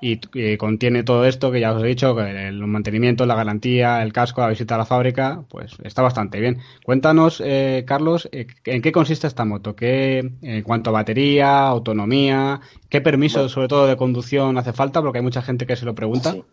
[0.00, 4.40] y, contiene todo esto que ya os he dicho, el mantenimiento, la garantía, el casco,
[4.40, 6.58] la visita a la fábrica, pues está bastante bien.
[6.84, 9.74] Cuéntanos, eh, Carlos, eh, ¿en qué consiste esta moto?
[9.74, 15.00] ¿Qué, en cuanto a batería, autonomía, qué permiso sobre todo de conducción hace falta?
[15.00, 16.32] Porque hay mucha gente que se lo pregunta.
[16.32, 16.44] Sí,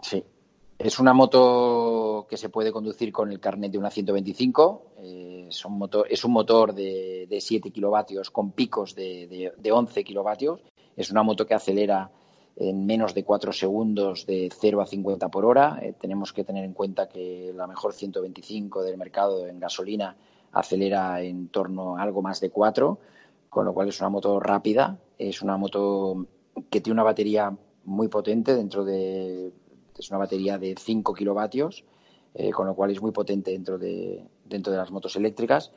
[0.00, 0.24] sí.
[0.78, 4.94] Es una moto que se puede conducir con el carnet de una 125.
[4.98, 9.52] Eh, es, un motor, es un motor de, de 7 kilovatios con picos de, de,
[9.56, 10.60] de 11 kilovatios.
[10.96, 12.10] Es una moto que acelera
[12.56, 15.78] en menos de cuatro segundos de 0 a 50 por hora.
[15.82, 20.16] Eh, tenemos que tener en cuenta que la mejor 125 del mercado en gasolina
[20.52, 22.98] acelera en torno a algo más de 4,
[23.48, 26.26] con lo cual es una moto rápida, es una moto
[26.70, 29.52] que tiene una batería muy potente dentro de
[29.98, 31.84] es una batería de 5 kilovatios,
[32.34, 35.70] eh, con lo cual es muy potente dentro de, dentro de las motos eléctricas.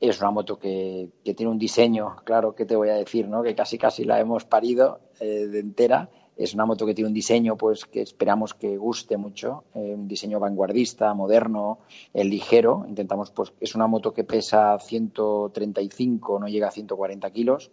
[0.00, 3.42] Es una moto que, que, tiene un diseño, claro, que te voy a decir, ¿no?
[3.42, 6.08] que casi casi la hemos parido eh, de entera
[6.40, 10.08] es una moto que tiene un diseño pues que esperamos que guste mucho, eh, un
[10.08, 11.80] diseño vanguardista, moderno,
[12.14, 12.86] eh, ligero.
[12.88, 17.70] Intentamos, pues, es una moto que pesa 135, no llega a 140 kilos,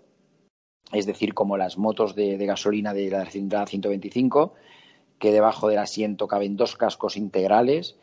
[0.91, 4.53] es decir, como las motos de, gasolina de la cilindrada 125,
[5.17, 7.95] que debajo del asiento caben dos cascos integrales,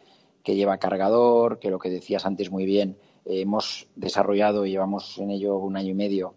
[0.43, 5.19] que lleva cargador, que lo que decías antes muy bien, eh, hemos desarrollado y llevamos
[5.19, 6.35] en ello un año y medio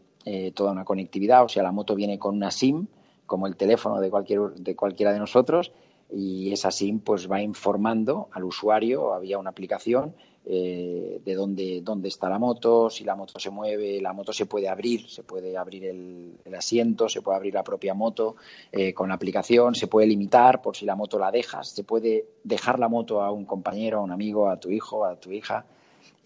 [0.54, 2.86] toda una conectividad, o sea, la moto viene con una SIM,
[3.26, 5.72] como el teléfono de, cualquier, de cualquiera de nosotros
[6.12, 12.08] y esa SIM pues va informando al usuario, había una aplicación eh, de dónde, dónde
[12.08, 15.58] está la moto, si la moto se mueve, la moto se puede abrir, se puede
[15.58, 18.38] abrir el, asiento, se puede abrir la propia moto
[18.72, 22.26] eh, con la aplicación, se puede limitar por si la moto la dejas, se puede
[22.44, 25.66] dejar la moto a un compañero, a un amigo, a tu hijo, a tu hija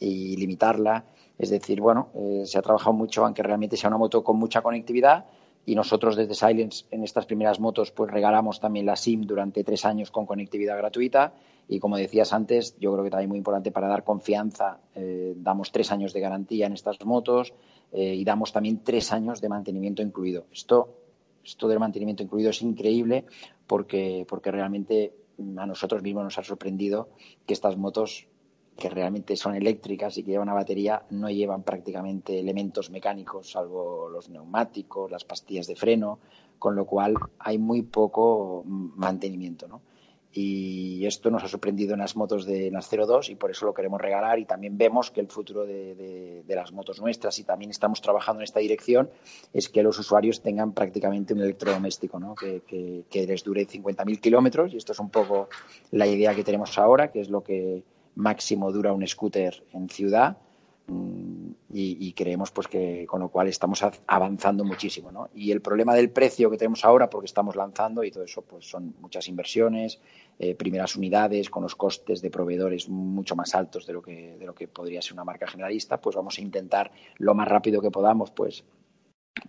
[0.02, 1.06] y limitarla.
[1.38, 4.62] Es decir, bueno, eh, se ha trabajado mucho aunque realmente sea una moto con mucha
[4.62, 5.26] conectividad
[5.66, 9.86] y nosotros desde Silence en estas primeras motos pues regalamos también la SIM durante tres
[9.86, 11.34] años con conectividad gratuita
[11.68, 15.72] y como decías antes yo creo que también muy importante para dar confianza eh, damos
[15.72, 17.54] tres años de garantía en estas motos
[17.92, 20.96] eh, y damos también tres años de mantenimiento incluido esto
[21.44, 23.26] esto del mantenimiento incluido es increíble
[23.68, 25.14] porque porque realmente
[25.58, 27.10] a nosotros mismos nos ha sorprendido
[27.46, 28.28] que estas motos
[28.78, 34.10] que realmente son eléctricas y que llevan una batería, no llevan prácticamente elementos mecánicos, salvo
[34.10, 36.20] los neumáticos, las pastillas de freno,
[36.58, 39.82] con lo cual hay muy poco mantenimiento, ¿no?
[40.34, 43.74] Y esto nos ha sorprendido en las motos de las 02 y por eso lo
[43.74, 48.02] queremos regalar y también vemos que el futuro de, las motos nuestras y también estamos
[48.02, 49.10] trabajando en esta dirección
[49.52, 52.36] es que los usuarios tengan prácticamente un electrodoméstico, ¿no?
[52.36, 55.50] que, que, que les dure 50.000 kilómetros y esto es un poco
[55.92, 57.84] la idea que tenemos ahora, que es lo que
[58.16, 60.38] máximo dura un scooter en ciudad
[60.88, 65.30] mm, y, creemos pues que con lo cual estamos avanzando muchísimo ¿no?
[65.34, 68.70] y el problema del precio que tenemos ahora porque estamos lanzando y todo eso pues
[68.70, 70.00] son muchas inversiones
[70.38, 74.46] eh, primeras unidades con los costes de proveedores mucho más altos de lo que de
[74.46, 77.92] lo que podría ser una marca generalista pues vamos a intentar lo más rápido que
[77.92, 78.66] podamos pues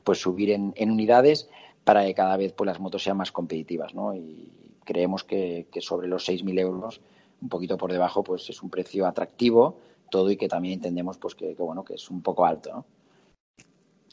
[0.05, 1.49] pues subir en, unidades
[1.83, 4.15] para que cada vez pues las motos sean más competitivas ¿no?
[4.15, 4.53] y
[4.85, 7.01] creemos que, que sobre los 6.000 euros
[7.43, 9.79] un poquito por debajo, pues es un precio atractivo,
[10.11, 12.87] todo y que también entendemos pues que, bueno, que es un poco alto, ¿no?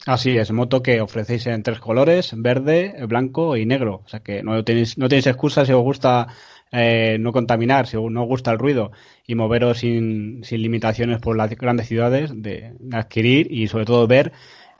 [0.06, 4.00] Así es, moto que ofrecéis en tres colores, verde, blanco y negro.
[4.06, 6.28] O sea que no tenéis, no tenéis excusa si os gusta
[6.72, 8.92] eh, no contaminar, si no os gusta el ruido
[9.26, 14.32] y moveros sin, sin limitaciones por las grandes ciudades, de adquirir y sobre todo ver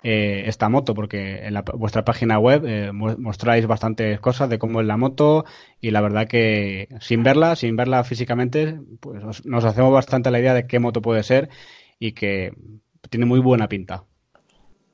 [0.02, 4.86] eh, esta moto, porque en vuestra página web eh, mostráis bastantes cosas de cómo es
[4.86, 5.44] la moto
[5.80, 10.54] y la verdad que sin verla, sin verla físicamente, pues nos hacemos bastante la idea
[10.54, 11.50] de qué moto puede ser
[11.98, 12.52] y que
[13.10, 14.04] tiene muy buena pinta.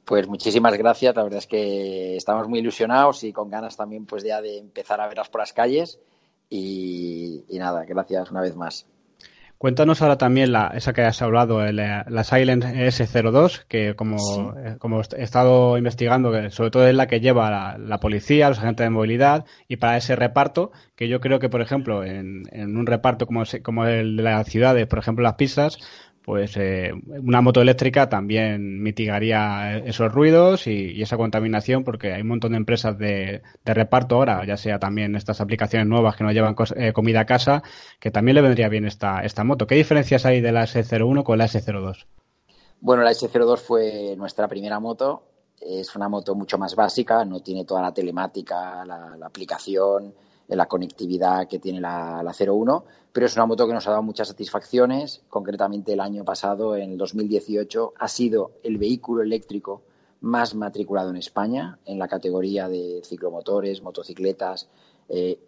[0.04, 4.24] Pues muchísimas gracias, la verdad es que estamos muy ilusionados y con ganas también pues
[4.24, 6.00] ya de empezar a verlas por las calles
[6.48, 8.86] y nada, gracias una vez más.
[9.58, 14.76] Cuéntanos ahora también la, esa que has hablado, la, la Silent S02, que como, eh,
[14.78, 18.84] como he estado investigando, que sobre todo es la que lleva la, policía, los agentes
[18.84, 22.86] de movilidad, y para ese reparto, que yo creo que, por ejemplo, en, en un
[22.86, 25.78] reparto como, como el de las ciudades, por ejemplo, las pistas,
[26.26, 26.90] pues eh,
[27.22, 32.56] una moto eléctrica también mitigaría esos ruidos y, esa contaminación porque hay un montón de
[32.56, 37.20] empresas de, reparto ahora, ya sea también estas aplicaciones nuevas que nos llevan eh, comida
[37.20, 37.62] a casa,
[38.00, 39.68] que también le vendría bien esta, moto.
[39.68, 42.06] ¿Qué diferencias hay de la S01 con la S02?
[42.80, 45.22] Bueno, la S02 fue nuestra primera moto.
[45.60, 50.12] Es una moto mucho más básica, no tiene toda la telemática, la aplicación,
[50.48, 54.02] la conectividad que tiene la, la 01, pero es una moto que nos ha dado
[54.02, 55.22] muchas satisfacciones.
[55.28, 59.82] Concretamente, el año pasado, en el 2018, ha sido el vehículo eléctrico
[60.20, 64.68] más matriculado en España en la categoría de ciclomotores, motocicletas,
[65.08, 65.38] eh,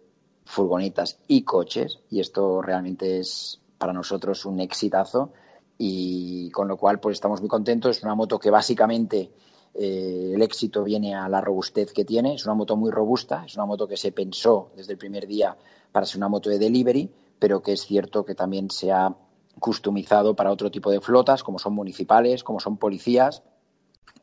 [0.45, 1.99] furgonetas y coches.
[2.09, 5.31] Y esto realmente es para nosotros un exitazo
[5.77, 7.97] y con lo cual pues estamos muy contentos.
[7.97, 9.31] Es una moto que básicamente
[9.73, 12.35] eh, el éxito viene a la robustez que tiene.
[12.35, 15.57] Es una moto muy robusta, es una moto que se pensó desde el primer día
[15.91, 19.15] para ser una moto de delivery, pero que es cierto que también se ha
[19.59, 23.43] customizado para otro tipo de flotas, como son municipales, como son policías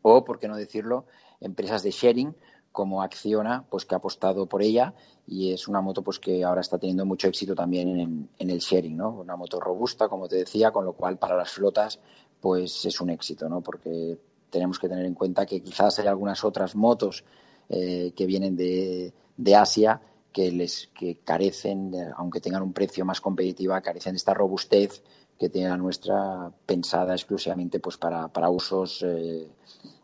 [0.03, 1.07] o, por qué no decirlo,
[1.41, 2.35] empresas de sharing
[2.73, 4.95] como Acciona, pues que ha apostado por ella
[5.27, 8.59] y es una moto pues que ahora está teniendo mucho éxito también en, en, el
[8.59, 9.11] sharing, ¿no?
[9.11, 12.01] Una moto robusta, como te decía, con lo cual para las flotas
[12.41, 13.63] pues es un éxito, ¿no?
[13.63, 14.19] Porque
[14.51, 17.25] tenemos que tener en cuenta que quizás hay algunas otras motos
[17.69, 19.13] eh, que vienen de,
[19.55, 20.01] Asia
[20.33, 25.03] que les que carecen, aunque tengan un precio más competitivo, carecen de esta robustez
[25.39, 29.49] que tiene la nuestra pensada exclusivamente pues para, para usos eh,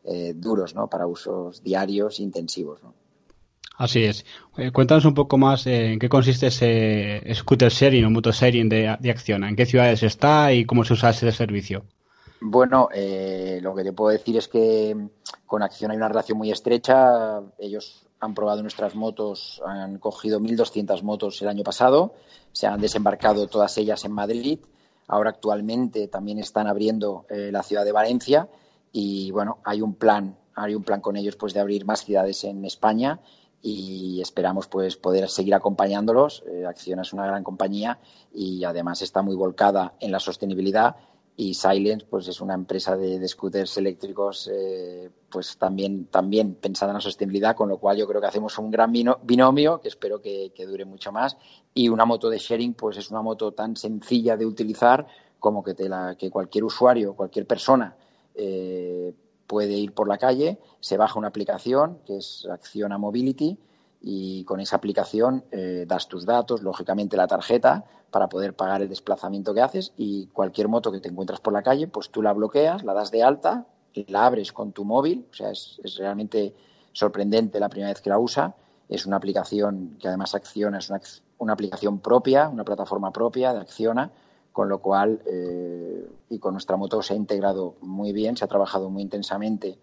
[0.05, 0.89] eh, duros, ¿no?
[0.89, 2.81] para usos diarios intensivos.
[3.77, 4.25] Así es.
[4.73, 9.11] cuéntanos un poco más en qué consiste ese scooter sharing o moto sharing de, de
[9.11, 11.85] Acción, en qué ciudades está y cómo se usa ese servicio.
[12.45, 14.97] Bueno, eh, lo que te puedo decir es que
[15.47, 17.41] con Acción hay una relación muy estrecha.
[17.57, 22.15] Ellos han probado nuestras motos, han cogido 1.200 motos el año pasado,
[22.51, 24.59] se han desembarcado todas ellas en Madrid.
[25.07, 28.49] Ahora actualmente también están abriendo eh, la ciudad de Valencia
[28.91, 32.43] y bueno, hay un plan, hay un plan con ellos pues de abrir más ciudades
[32.43, 33.21] en España
[33.63, 36.43] y esperamos pues poder seguir acompañándolos.
[36.49, 38.01] Eh, Acción es una gran compañía
[38.35, 40.97] y además está muy volcada en la sostenibilidad
[41.37, 46.97] y Silence pues es una empresa de, scooters eléctricos eh, pues también también pensada en
[46.97, 50.53] la sostenibilidad con lo cual yo creo que hacemos un gran binomio que espero que,
[50.67, 51.37] dure mucho más.
[51.75, 55.07] Y una moto de sharing pues es una moto tan sencilla de utilizar
[55.39, 57.97] como que te la que cualquier usuario cualquier persona
[58.35, 59.13] eh,
[59.47, 63.59] puede ir por la calle se baja una aplicación que es Acciona Mobility
[64.03, 68.89] y con esa aplicación eh, das tus datos, lógicamente la tarjeta, para poder pagar el
[68.89, 72.33] desplazamiento que haces y cualquier moto que te encuentras por la calle, pues tú la
[72.33, 73.65] bloqueas, la das de alta,
[74.09, 76.53] la abres con tu móvil, o sea, es, realmente
[76.93, 78.55] sorprendente la primera vez que la usa.
[78.89, 81.01] Es una aplicación que además Acciona, es una,
[81.39, 84.11] una aplicación propia, una plataforma propia de Acciona,
[84.53, 88.49] con lo cual, eh, y con nuestra moto se ha integrado muy bien, se ha
[88.49, 89.79] trabajado muy intensamente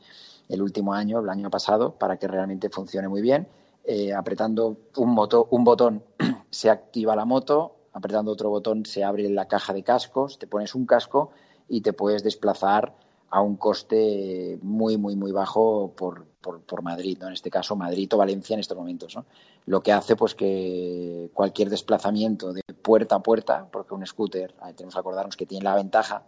[0.50, 3.48] el último año, el año pasado, para que realmente funcione muy bien
[3.84, 6.04] eh, apretando un, moto, un botón
[6.50, 10.76] se activa la moto, apretando otro botón se abre la caja de cascos, te pones
[10.76, 11.32] un casco
[11.68, 12.96] y te puedes desplazar
[13.32, 17.28] a un coste muy, muy, muy bajo por, por, Madrid, ¿no?
[17.28, 19.16] en este caso Madrid o Valencia en estos momentos.
[19.16, 19.26] ¿no?
[19.66, 24.96] Lo que hace pues que cualquier desplazamiento de puerta a puerta, porque un scooter, tenemos
[24.96, 26.24] que acordarnos que tiene la ventaja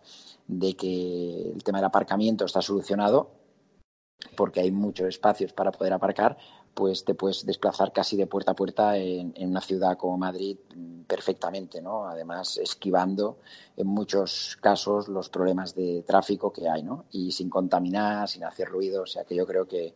[0.48, 3.32] de que el tema del aparcamiento está solucionado,
[4.36, 6.38] porque hay muchos espacios para poder aparcar,
[6.74, 10.58] pues te puedes desplazar casi de puerta a puerta en, una ciudad como Madrid
[11.08, 12.08] perfectamente, ¿no?
[12.08, 13.40] Además, esquivando
[13.76, 17.06] en muchos casos los problemas de tráfico que hay, ¿no?
[17.12, 19.94] Y sin contaminar, sin hacer ruido, o sea que yo creo que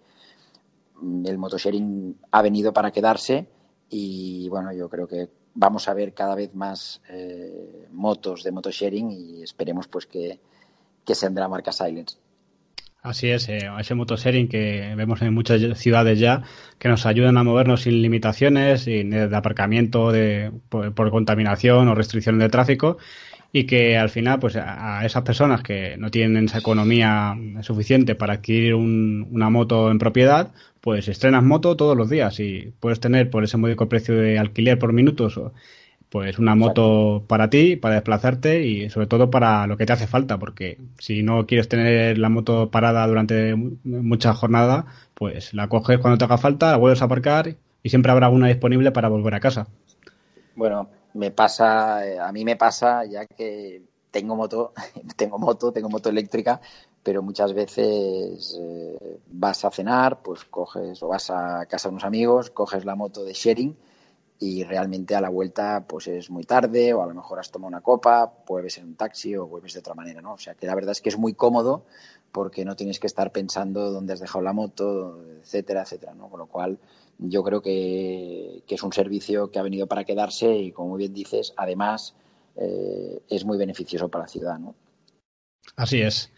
[1.01, 3.47] mm, el motosharing ha venido para quedarse
[3.89, 9.11] y bueno, yo creo que vamos a ver cada vez más eh, motos de motosharing
[9.11, 10.39] y esperemos pues que,
[11.05, 12.17] que sean de la marca Silence.
[13.05, 16.41] Así es, eh, ese motosharing que vemos en muchas ciudades ya,
[16.79, 22.39] que nos ayudan a movernos sin limitaciones, sin de aparcamiento de, por, contaminación o restricción
[22.39, 22.97] de tráfico,
[23.53, 28.33] y que al final, pues a, esas personas que no tienen esa economía suficiente para
[28.33, 33.43] adquirir una moto en propiedad, pues estrenas moto todos los días y puedes tener por
[33.43, 35.39] ese módico precio de alquiler por minutos
[36.09, 40.07] pues una moto para ti, para desplazarte y sobre todo para lo que te hace
[40.07, 45.99] falta, porque si no quieres tener la moto parada durante mucha jornada, pues la coges
[45.99, 49.33] cuando te haga falta, la vuelves a aparcar y siempre habrá una disponible para volver
[49.35, 49.67] a casa.
[50.55, 54.73] Bueno, me pasa, a mí me pasa ya que tengo moto,
[55.17, 56.61] tengo moto, tengo moto eléctrica,
[57.03, 62.05] pero muchas veces eh, vas a cenar, pues coges o vas a casa de unos
[62.05, 63.75] amigos, coges la moto de sharing
[64.39, 67.69] y realmente a la vuelta pues es muy tarde o a lo mejor has tomado
[67.69, 70.33] una copa, vuelves en un taxi o vuelves de otra manera, ¿no?
[70.33, 71.85] O sea que la verdad es que es muy cómodo
[72.31, 76.29] porque no tienes que estar pensando dónde has dejado la moto, etcétera, etcétera, ¿no?
[76.29, 76.77] Con lo cual
[77.17, 81.53] yo creo que, es un servicio que ha venido para quedarse y como bien dices,
[81.55, 82.13] además
[82.57, 84.75] eh, es muy beneficioso para la ciudad, ¿no?
[85.77, 86.31] Así es.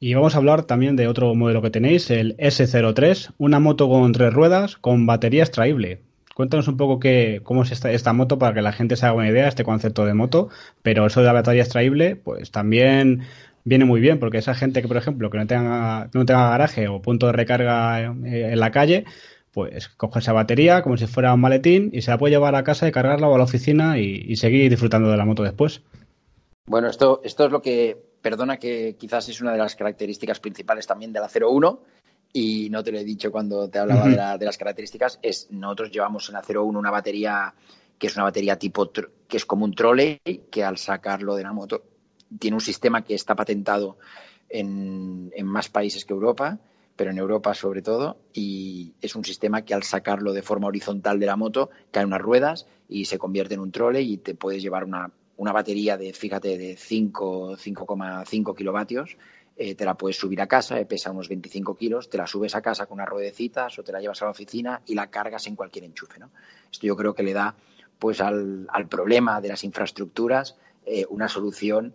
[0.00, 4.10] Y vamos a hablar también de otro modelo que tenéis, el S03, una moto con
[4.12, 6.00] tres ruedas con batería extraíble.
[6.34, 9.28] Cuéntanos un poco qué, cómo es esta, moto para que la gente se haga una
[9.28, 10.48] idea de este concepto de moto,
[10.82, 13.22] pero eso de la batería extraíble, pues también
[13.64, 16.88] viene muy bien, porque esa gente que, por ejemplo, que no tenga, no tenga garaje
[16.88, 19.04] o punto de recarga en la calle,
[19.52, 22.64] pues coge esa batería como si fuera un maletín y se la puede llevar a
[22.64, 25.82] casa y cargarla o a la oficina y, seguir disfrutando de la moto después.
[26.64, 30.86] Bueno, esto, esto es lo que, perdona que quizás es una de las características principales
[30.86, 31.80] también de la 01
[32.32, 36.28] y no te lo he dicho cuando te hablaba de, las características, es nosotros llevamos
[36.28, 37.54] en la 01 una batería
[37.98, 40.20] que es una batería tipo que es como un trolley
[40.50, 41.82] que al sacarlo de la moto
[42.38, 43.98] tiene un sistema que está patentado
[44.48, 46.58] en, más países que Europa,
[46.96, 51.18] pero en Europa sobre todo, y es un sistema que al sacarlo de forma horizontal
[51.18, 54.62] de la moto cae unas ruedas y se convierte en un trolley y te puedes
[54.62, 59.16] llevar una, una batería de, fíjate, de 5,5 kilovatios
[59.64, 62.56] eh, te la puedes subir a casa, eh, pesa unos 25 kilos, te la subes
[62.56, 65.46] a casa con unas ruedecitas o te la llevas a la oficina y la cargas
[65.46, 66.18] en cualquier enchufe.
[66.18, 66.32] ¿no?
[66.68, 67.54] Esto yo creo que le da
[67.96, 71.94] pues al, problema de las infraestructuras eh, una solución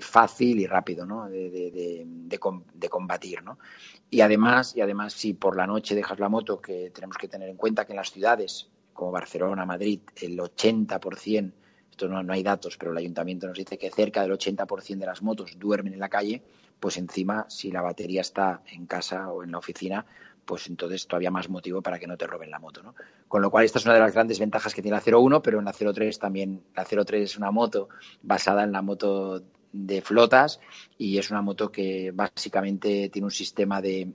[0.00, 1.26] fácil y rápido ¿no?
[1.28, 2.38] de,
[2.90, 3.42] combatir.
[3.42, 3.58] ¿no?
[4.10, 7.48] Y además, y además, si por la noche dejas la moto, que tenemos que tener
[7.48, 11.52] en cuenta que en las ciudades como Barcelona, Madrid, el 80%,
[11.96, 15.06] esto no, no hay datos, pero el ayuntamiento nos dice que cerca del 80% de
[15.06, 16.42] las motos duermen en la calle,
[16.78, 20.04] pues encima, si la batería está en casa o en la oficina,
[20.44, 22.94] pues entonces todavía más motivo para que no te roben la moto, ¿no?
[23.28, 25.58] Con lo cual, esta es una de las grandes ventajas que tiene la 01, pero
[25.58, 27.88] en la 03 también, la 03 es una moto
[28.20, 29.42] basada en la moto
[29.72, 30.60] de flotas
[30.98, 34.12] y es una moto que básicamente tiene un sistema de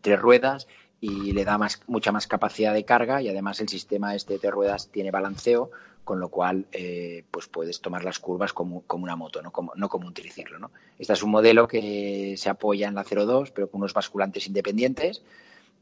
[0.00, 0.66] tres ruedas
[1.00, 4.38] y le da más, mucha más capacidad de carga y además el sistema este de
[4.40, 5.70] tres ruedas tiene balanceo,
[6.04, 9.72] con lo cual eh, pues puedes tomar las curvas como, como una moto, no como,
[9.74, 10.14] no como un.
[10.60, 10.70] ¿no?
[10.98, 15.22] Este es un modelo que se apoya en la 02, pero con unos basculantes independientes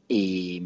[0.07, 0.61] y,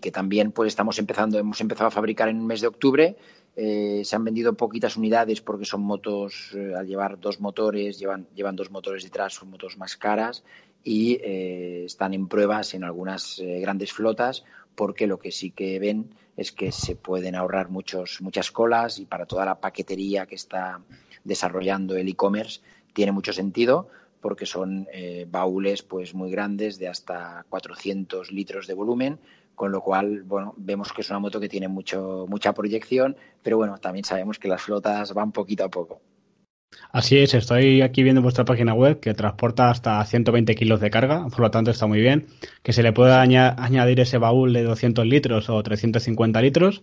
[0.00, 3.16] que también pues estamos empezando, hemos empezado a fabricar en el mes de octubre.
[3.56, 8.28] Eh, se han vendido poquitas unidades porque son motos, eh, al llevar dos motores, llevan,
[8.34, 10.44] llevan dos motores detrás, son motos más caras
[10.84, 14.44] y están en pruebas en algunas grandes flotas
[14.78, 19.06] porque lo que sí que ven es que se pueden ahorrar muchos, muchas colas y
[19.06, 20.80] para toda la paquetería que está
[21.24, 22.60] desarrollando el e-commerce
[22.92, 23.88] tiene mucho sentido
[24.20, 29.18] porque son eh, baúles pues muy grandes de hasta 400 litros de volumen
[29.56, 33.56] con lo cual bueno vemos que es una moto que tiene mucho mucha proyección pero
[33.56, 36.00] bueno también sabemos que las flotas van poquito a poco
[36.90, 41.26] Así es, estoy aquí viendo vuestra página web que transporta hasta 120 kilos de carga,
[41.28, 42.26] por lo tanto está muy bien.
[42.62, 46.82] Que se le pueda añadir ese baúl de 200 litros o 350 litros.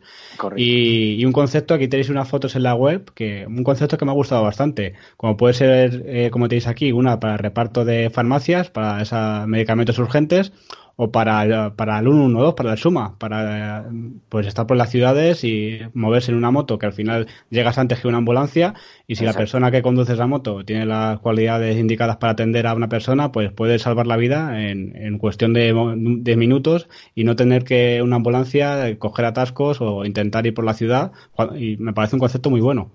[0.56, 4.06] Y, y, un concepto, aquí tenéis unas fotos en la web, que un concepto que
[4.06, 4.94] me ha gustado bastante.
[5.18, 9.98] Como puede ser, eh, como tenéis aquí, una para reparto de farmacias, para esos medicamentos
[9.98, 10.52] urgentes,
[10.98, 13.90] o para, para el 112, para el Suma, para
[14.30, 18.00] pues estar por las ciudades y moverse en una moto que al final llegas antes
[18.00, 18.76] que una ambulancia
[19.08, 22.74] y si la persona que conduce esa moto tiene las cualidades indicadas para atender a
[22.74, 27.36] una persona, pues puede salvar la vida en, en cuestión de, de minutos y no
[27.36, 31.12] tener que una ambulancia coger atascos o intentar ir por la ciudad
[31.58, 32.92] y me parece un concepto muy bueno.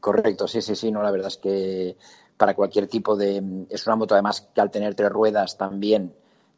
[0.00, 1.96] Correcto, sí, sí, sí, no, la verdad es que
[2.36, 3.42] para cualquier tipo de...
[3.70, 6.12] Es una moto además que al tener tres ruedas también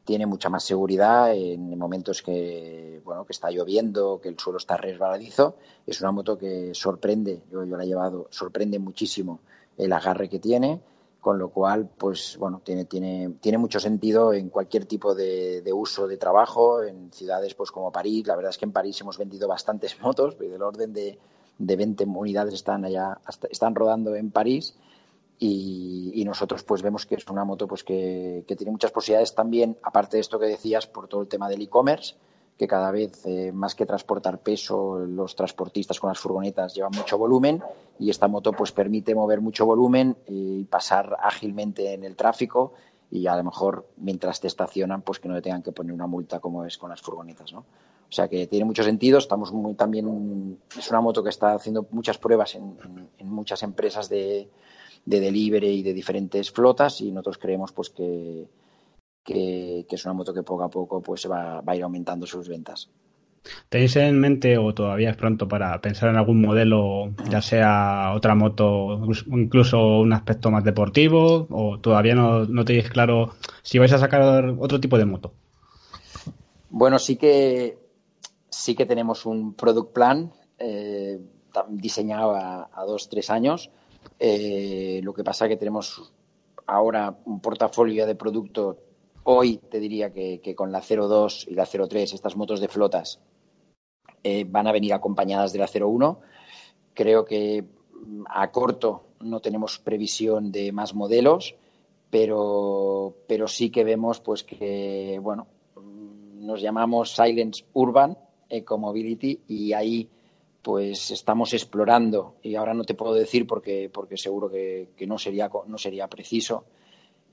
[0.08, 4.78] tiene mucha más seguridad en momentos que, bueno, que está lloviendo, que el suelo está
[4.78, 5.56] resbaladizo.
[5.86, 9.40] Es una moto que sorprende, yo, la he llevado, sorprende muchísimo
[9.76, 10.80] el agarre que tiene,
[11.20, 16.08] con lo cual, pues bueno, tiene, tiene, tiene mucho sentido en cualquier tipo de, uso
[16.08, 18.26] de trabajo, en ciudades pues como París.
[18.26, 21.18] La verdad es que en París hemos vendido bastantes motos, del orden de,
[21.58, 23.18] de 20 unidades están allá,
[23.50, 24.74] están rodando en París
[25.38, 30.16] y, nosotros pues vemos que es una moto pues que, tiene muchas posibilidades también, aparte
[30.16, 32.16] de esto que decías, por todo el tema del e-commerce,
[32.58, 37.16] que cada vez eh, más que transportar peso, los transportistas con las furgonetas llevan mucho
[37.16, 37.62] volumen
[38.00, 42.74] y esta moto pues permite mover mucho volumen y pasar ágilmente en el tráfico
[43.10, 46.08] y a lo mejor mientras te estacionan pues que no le tengan que poner una
[46.08, 47.60] multa como es con las furgonetas, ¿no?
[47.60, 49.18] O sea que tiene mucho sentido.
[49.18, 54.48] Estamos muy también es una moto que está haciendo muchas pruebas en muchas empresas de,
[55.08, 58.46] de delivery y de diferentes flotas y nosotros creemos pues que,
[59.24, 62.48] que, es una moto que poco a poco pues va, va a ir aumentando sus
[62.48, 62.90] ventas.
[63.68, 68.34] ¿Tenéis en mente o todavía es pronto para pensar en algún modelo, ya sea otra
[68.34, 73.98] moto, incluso un aspecto más deportivo, o todavía no, no tenéis claro si vais a
[73.98, 75.32] sacar otro tipo de moto?
[76.68, 77.78] Bueno, sí que
[78.50, 81.18] sí que tenemos un product plan eh,
[81.68, 83.70] diseñado a, dos, tres años.
[84.18, 86.12] Eh, lo que pasa es que tenemos
[86.66, 88.78] ahora un portafolio de producto.
[89.24, 93.20] Hoy te diría que, con la 02 y la 03, estas motos de flotas,
[94.22, 96.20] eh, van a venir acompañadas de la 01.
[96.94, 101.56] Creo que mm, a corto no tenemos previsión de más modelos,
[102.10, 105.46] pero, pero sí que vemos pues que, bueno,
[105.76, 108.16] mm, nos llamamos Silence Urban
[108.48, 110.08] Ecomobility y ahí
[110.62, 115.50] pues estamos explorando y ahora no te puedo decir porque, porque seguro que, no, sería,
[115.66, 116.64] no sería preciso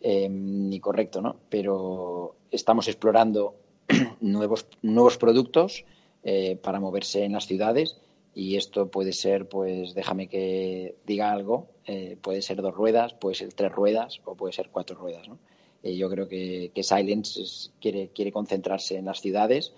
[0.01, 1.35] eh, ni correcto, ¿no?
[1.49, 3.55] Pero estamos explorando
[4.21, 5.85] nuevos, nuevos productos
[6.23, 7.99] eh, para moverse en las ciudades
[8.35, 13.35] y esto puede ser, pues déjame que diga algo, eh, puede ser dos ruedas, puede
[13.35, 15.39] ser tres ruedas o puede ser cuatro ruedas, ¿no?
[15.83, 19.71] yo creo que, que Silence quiere, quiere concentrarse en las ciudades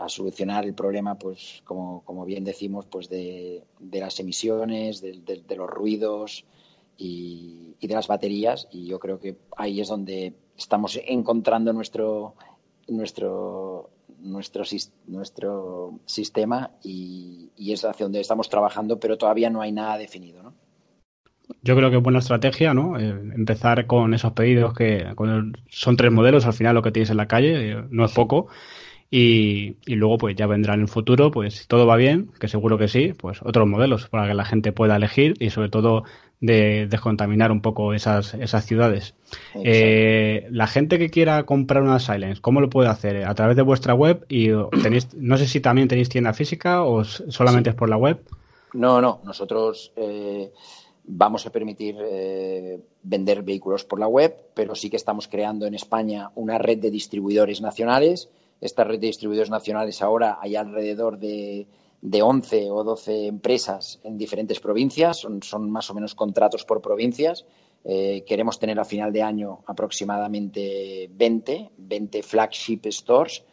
[0.00, 5.20] a solucionar el problema, pues como, como bien decimos, pues de, de las emisiones, de,
[5.46, 6.44] de, los ruidos
[6.96, 8.68] y, de las baterías.
[8.70, 12.34] Y yo creo que ahí es donde estamos encontrando nuestro
[12.88, 13.90] nuestro
[14.20, 14.62] nuestro,
[15.06, 20.42] nuestro sistema y, y, es hacia donde estamos trabajando, pero todavía no hay nada definido,
[20.42, 20.54] ¿no?
[21.62, 22.98] Yo creo que es buena estrategia, ¿no?
[22.98, 25.04] Eh, empezar con esos pedidos que
[25.68, 28.48] son tres modelos, al final lo que tienes en la calle, eh, no es poco.
[29.08, 32.48] Y, y, luego pues ya vendrá en el futuro, pues si todo va bien, que
[32.48, 36.02] seguro que sí, pues otros modelos para que la gente pueda elegir y sobre todo
[36.40, 39.14] de descontaminar un poco esas, esas ciudades.
[39.54, 43.24] Eh, la gente que quiera comprar una Silence, ¿cómo lo puede hacer?
[43.24, 44.26] ¿A través de vuestra web?
[44.28, 44.48] y
[44.82, 48.20] tenéis, No sé si también tenéis tienda física o solamente es por la web.
[48.74, 50.52] No, no, nosotros eh,
[51.04, 55.74] vamos a permitir eh, vender vehículos por la web, pero sí que estamos creando en
[55.74, 58.28] España una red de distribuidores nacionales
[58.60, 61.66] esta red de distribuidores nacionales ahora hay alrededor de,
[62.00, 66.80] de 11 o 12 empresas en diferentes provincias, son, son más o menos contratos por
[66.80, 67.44] provincias.
[67.84, 73.44] Eh, queremos tener a final de año aproximadamente 20, 20 flagship stores.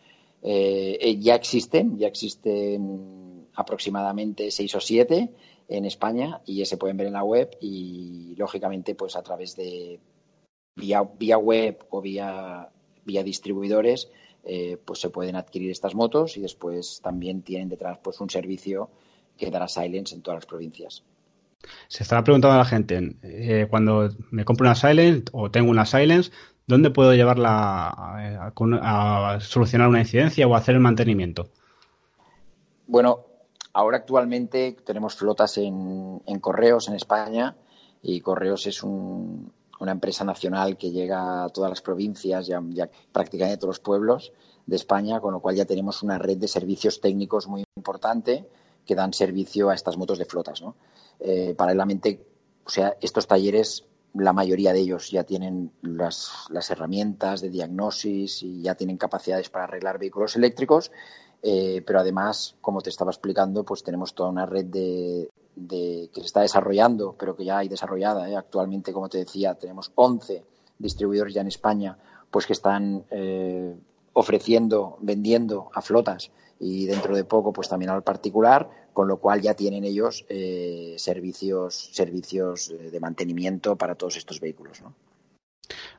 [0.42, 5.30] Eh, eh, ya existen, ya existen aproximadamente 6 o 7
[5.70, 10.00] en España y se pueden ver en la web y lógicamente pues a través de
[10.76, 12.70] vía, vía web o vía,
[13.06, 14.10] vía distribuidores
[14.44, 18.90] eh, pues se pueden adquirir estas motos y después también tienen detrás pues un servicio
[19.38, 21.04] que dará Silence en todas las provincias.
[21.88, 25.86] Se estará preguntando a la gente, eh, cuando me compro una Silence o tengo una
[25.86, 26.32] Silence,
[26.68, 31.50] ¿dónde puedo llevarla a, solucionar una incidencia o hacer el mantenimiento?
[32.86, 33.26] Bueno,
[33.72, 37.56] ahora actualmente tenemos flotas en, en Correos en España
[38.02, 39.54] y Correos es un,
[39.84, 42.62] una empresa nacional que llega a todas las provincias, ya
[43.12, 44.34] prácticamente a todos los pueblos
[44.66, 48.48] de España, con lo cual ya tenemos una red de servicios técnicos muy importante
[48.86, 50.62] que dan servicio a estas motos de flotas.
[50.62, 50.76] ¿no?
[51.20, 52.26] Eh, paralelamente,
[52.66, 58.44] o sea, estos talleres, la mayoría de ellos ya tienen las, las, herramientas de diagnosis
[58.44, 60.92] y ya tienen capacidades para arreglar vehículos eléctricos,
[61.42, 66.22] eh, pero además, como te estaba explicando, pues tenemos toda una red de, de, que
[66.22, 68.30] se está desarrollando, pero que ya hay desarrollada.
[68.30, 68.36] ¿eh?
[68.36, 70.44] Actualmente, como te decía, tenemos 11
[70.80, 71.98] distribuidores ya en España,
[72.32, 73.76] pues que están eh,
[74.14, 79.42] ofreciendo, vendiendo a flotas y dentro de poco, pues también al particular, con lo cual
[79.42, 84.82] ya tienen ellos eh, servicios, servicios de mantenimiento para todos estos vehículos.
[84.82, 84.94] ¿no?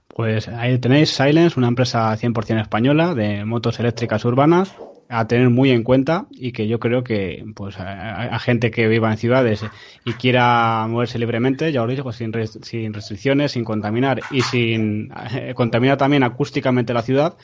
[0.08, 4.72] Pues ahí tenéis Silence, una empresa 100% española de motos eléctricas urbanas
[5.08, 9.10] a tener muy en cuenta y que yo creo que pues a, gente que viva
[9.10, 9.64] en ciudades
[10.04, 15.52] y quiera moverse libremente, ya os digo, sin, sin restricciones, sin contaminar y sin eh,
[15.54, 17.36] contaminar también acústicamente la ciudad,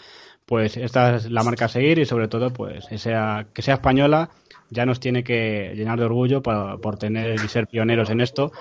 [0.47, 3.75] pues esta es la marca a seguir y sobre todo pues que sea, que sea
[3.75, 4.31] española
[4.71, 8.53] ya nos tiene que llenar de orgullo por, por tener y ser pioneros en esto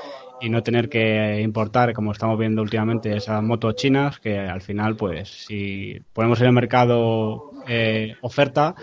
[0.42, 4.96] y no tener que importar, como estamos viendo últimamente, esas motos chinas que al final,
[4.96, 8.76] pues si ponemos en el mercado eh, oferta,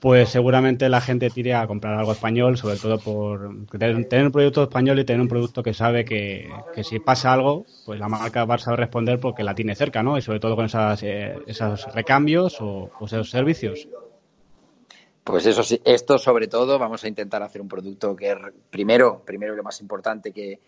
[0.00, 3.94] pues seguramente la gente tire a comprar algo español, sobre todo por tener
[4.26, 6.48] un producto español y tener un producto que sabe que,
[6.82, 10.16] si pasa algo, pues la marca va a saber responder porque la tiene cerca, ¿no?
[10.16, 13.86] Y sobre todo con esas, eh, esos recambios o esos servicios.
[15.24, 18.34] Pues eso sí, esto sobre todo vamos a intentar hacer un producto que
[18.70, 20.60] primero, primero lo más importante que,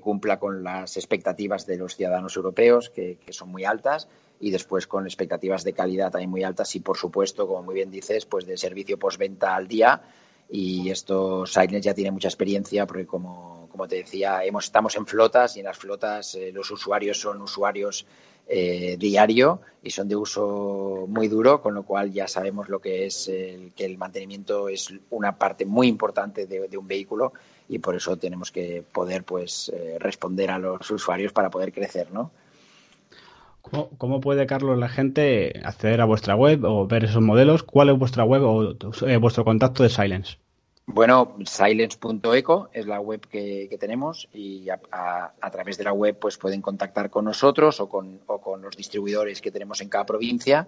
[0.00, 4.08] cumpla con las expectativas de los ciudadanos europeos, que, son muy altas,
[4.38, 7.90] y después con expectativas de calidad también muy altas y por supuesto, como muy bien
[7.90, 10.00] dices, pues de servicio postventa al día.
[10.48, 15.06] Y esto Silence ya tiene mucha experiencia porque como, como te decía, hemos, estamos en
[15.06, 18.06] flotas y en las flotas eh, los usuarios son usuarios
[18.52, 23.06] eh, diario y son de uso muy duro, con lo cual ya sabemos lo que
[23.06, 27.32] es el, que el mantenimiento es una parte muy importante de, un vehículo
[27.68, 32.10] y por eso tenemos que poder pues eh, responder a los usuarios para poder crecer,
[32.10, 32.32] ¿no?
[33.62, 37.62] ¿Cómo, puede, Carlos, la gente acceder a vuestra web o ver esos modelos?
[37.62, 38.74] ¿Cuál es vuestra web o
[39.06, 40.38] eh, vuestro contacto de Silence?
[40.92, 46.60] Bueno, silence.eco es la web que, tenemos y a, través de la web pues pueden
[46.60, 50.66] contactar con nosotros o con, o con los distribuidores que tenemos en cada provincia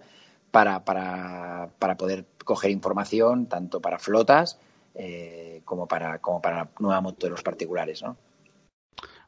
[0.53, 4.59] para, para, para poder coger información tanto para flotas
[4.95, 8.17] eh, como para como para nueva moto de los particulares, ¿no?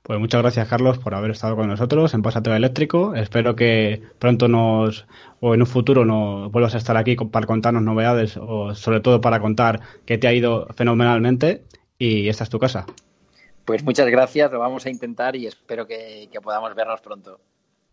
[0.05, 3.15] Pues muchas gracias, Carlos, por haber estado con nosotros en Pasateo Eléctrico.
[3.15, 5.07] Espero que pronto nos,
[5.41, 9.23] o en un futuro, nos vuelvas a estar aquí para contarnos novedades o sobre todo
[9.23, 11.65] para contar que te ha ido fenomenalmente
[11.97, 12.85] y esta es tu casa.
[13.65, 17.41] Pues muchas gracias, lo vamos a intentar y espero que podamos vernos pronto.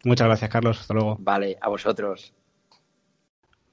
[0.04, 0.82] Muchas gracias, Carlos.
[0.82, 1.16] Hasta luego.
[1.18, 2.34] Vale, a vosotros.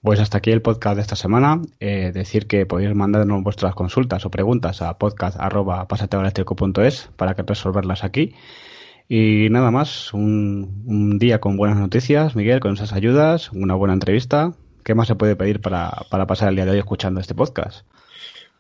[0.03, 1.61] Pues hasta aquí el podcast de esta semana.
[1.81, 8.33] Eh, decir que podéis mandarnos vuestras consultas o preguntas a podcast.pasateoeléctrico.es para que resolverlas aquí.
[9.09, 14.53] Y nada más, un, día con buenas noticias, Miguel, con esas ayudas, una buena entrevista.
[14.85, 17.87] ¿Qué más se puede pedir para, para pasar el día de hoy escuchando este podcast?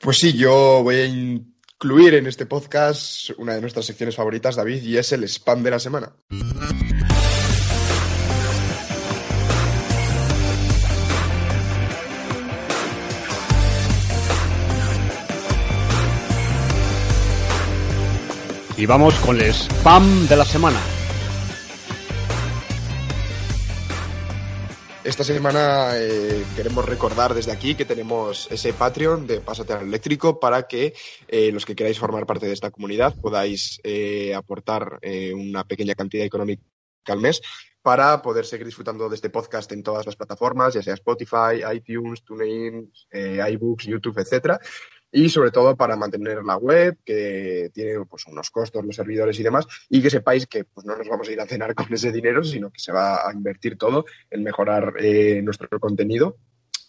[0.00, 4.82] Pues sí, yo voy a incluir en este podcast una de nuestras secciones favoritas, David,
[4.82, 6.12] y es el spam de la semana.
[18.78, 20.78] Y vamos con el spam de la semana.
[25.02, 30.68] Esta semana eh, queremos recordar desde aquí que tenemos ese Patreon de Pásate Eléctrico para
[30.68, 30.94] que
[31.26, 35.00] eh, los que queráis formar parte de esta comunidad podáis eh, aportar
[35.34, 36.62] una pequeña cantidad económica
[37.06, 37.42] al mes
[37.82, 42.22] para poder seguir disfrutando de este podcast en todas las plataformas, ya sea Spotify, iTunes,
[42.22, 44.60] TuneIn, iBooks, YouTube, etcétera
[45.10, 49.42] y sobre todo para mantener la web, que tiene pues, unos costos, los servidores y
[49.42, 52.12] demás, y que sepáis que pues, no nos vamos a ir a cenar con ese
[52.12, 56.36] dinero, sino que se va a invertir todo en mejorar eh, nuestro contenido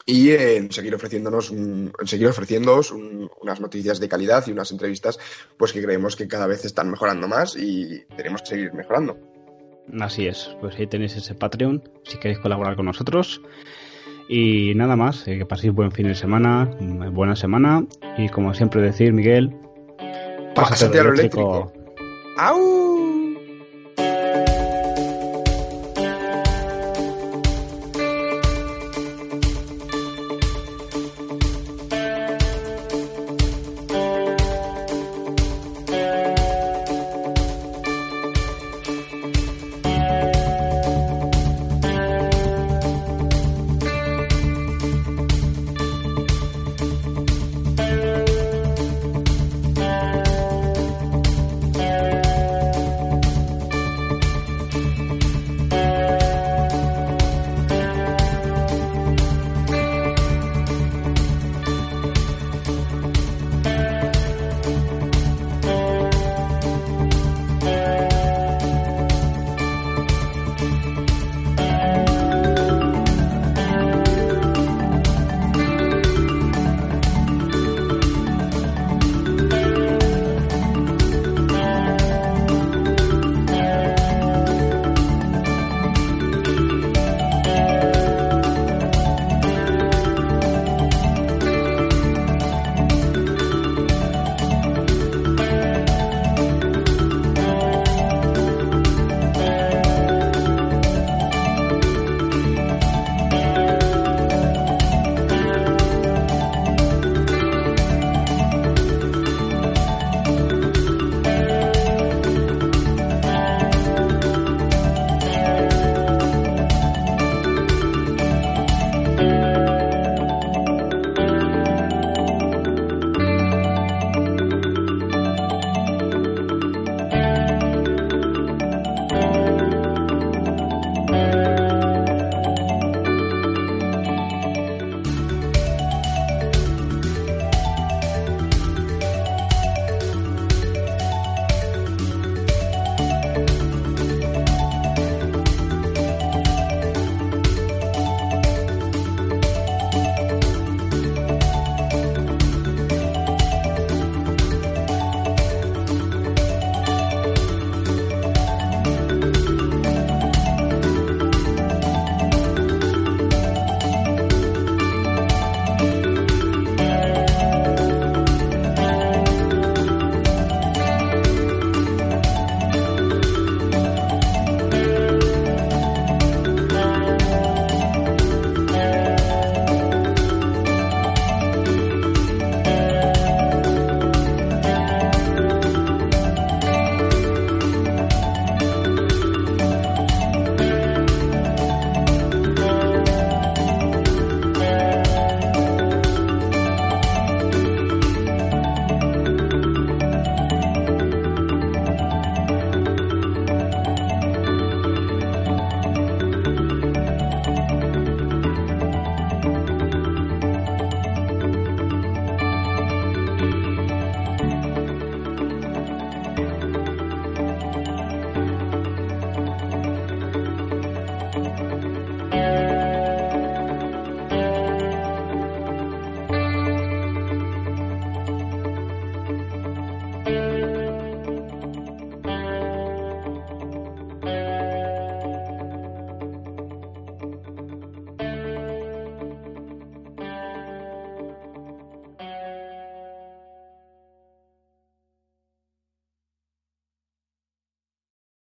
[0.05, 5.20] y en seguir ofreciéndonos en seguir ofreciéndoos unas noticias de calidad y unas entrevistas
[5.57, 9.20] pues que creemos que cada vez están mejorando más y tenemos que seguir mejorando.
[9.99, 13.41] Así es, pues ahí tenéis ese Patreon si queréis colaborar con nosotros.
[14.32, 16.69] Y nada más, eh, que paséis buen fin de semana,
[17.11, 17.84] buena semana.
[18.15, 19.55] Y como siempre decir, Miguel,
[20.53, 21.73] pásate, a lo eléctrico.
[22.38, 22.78] ¡Au!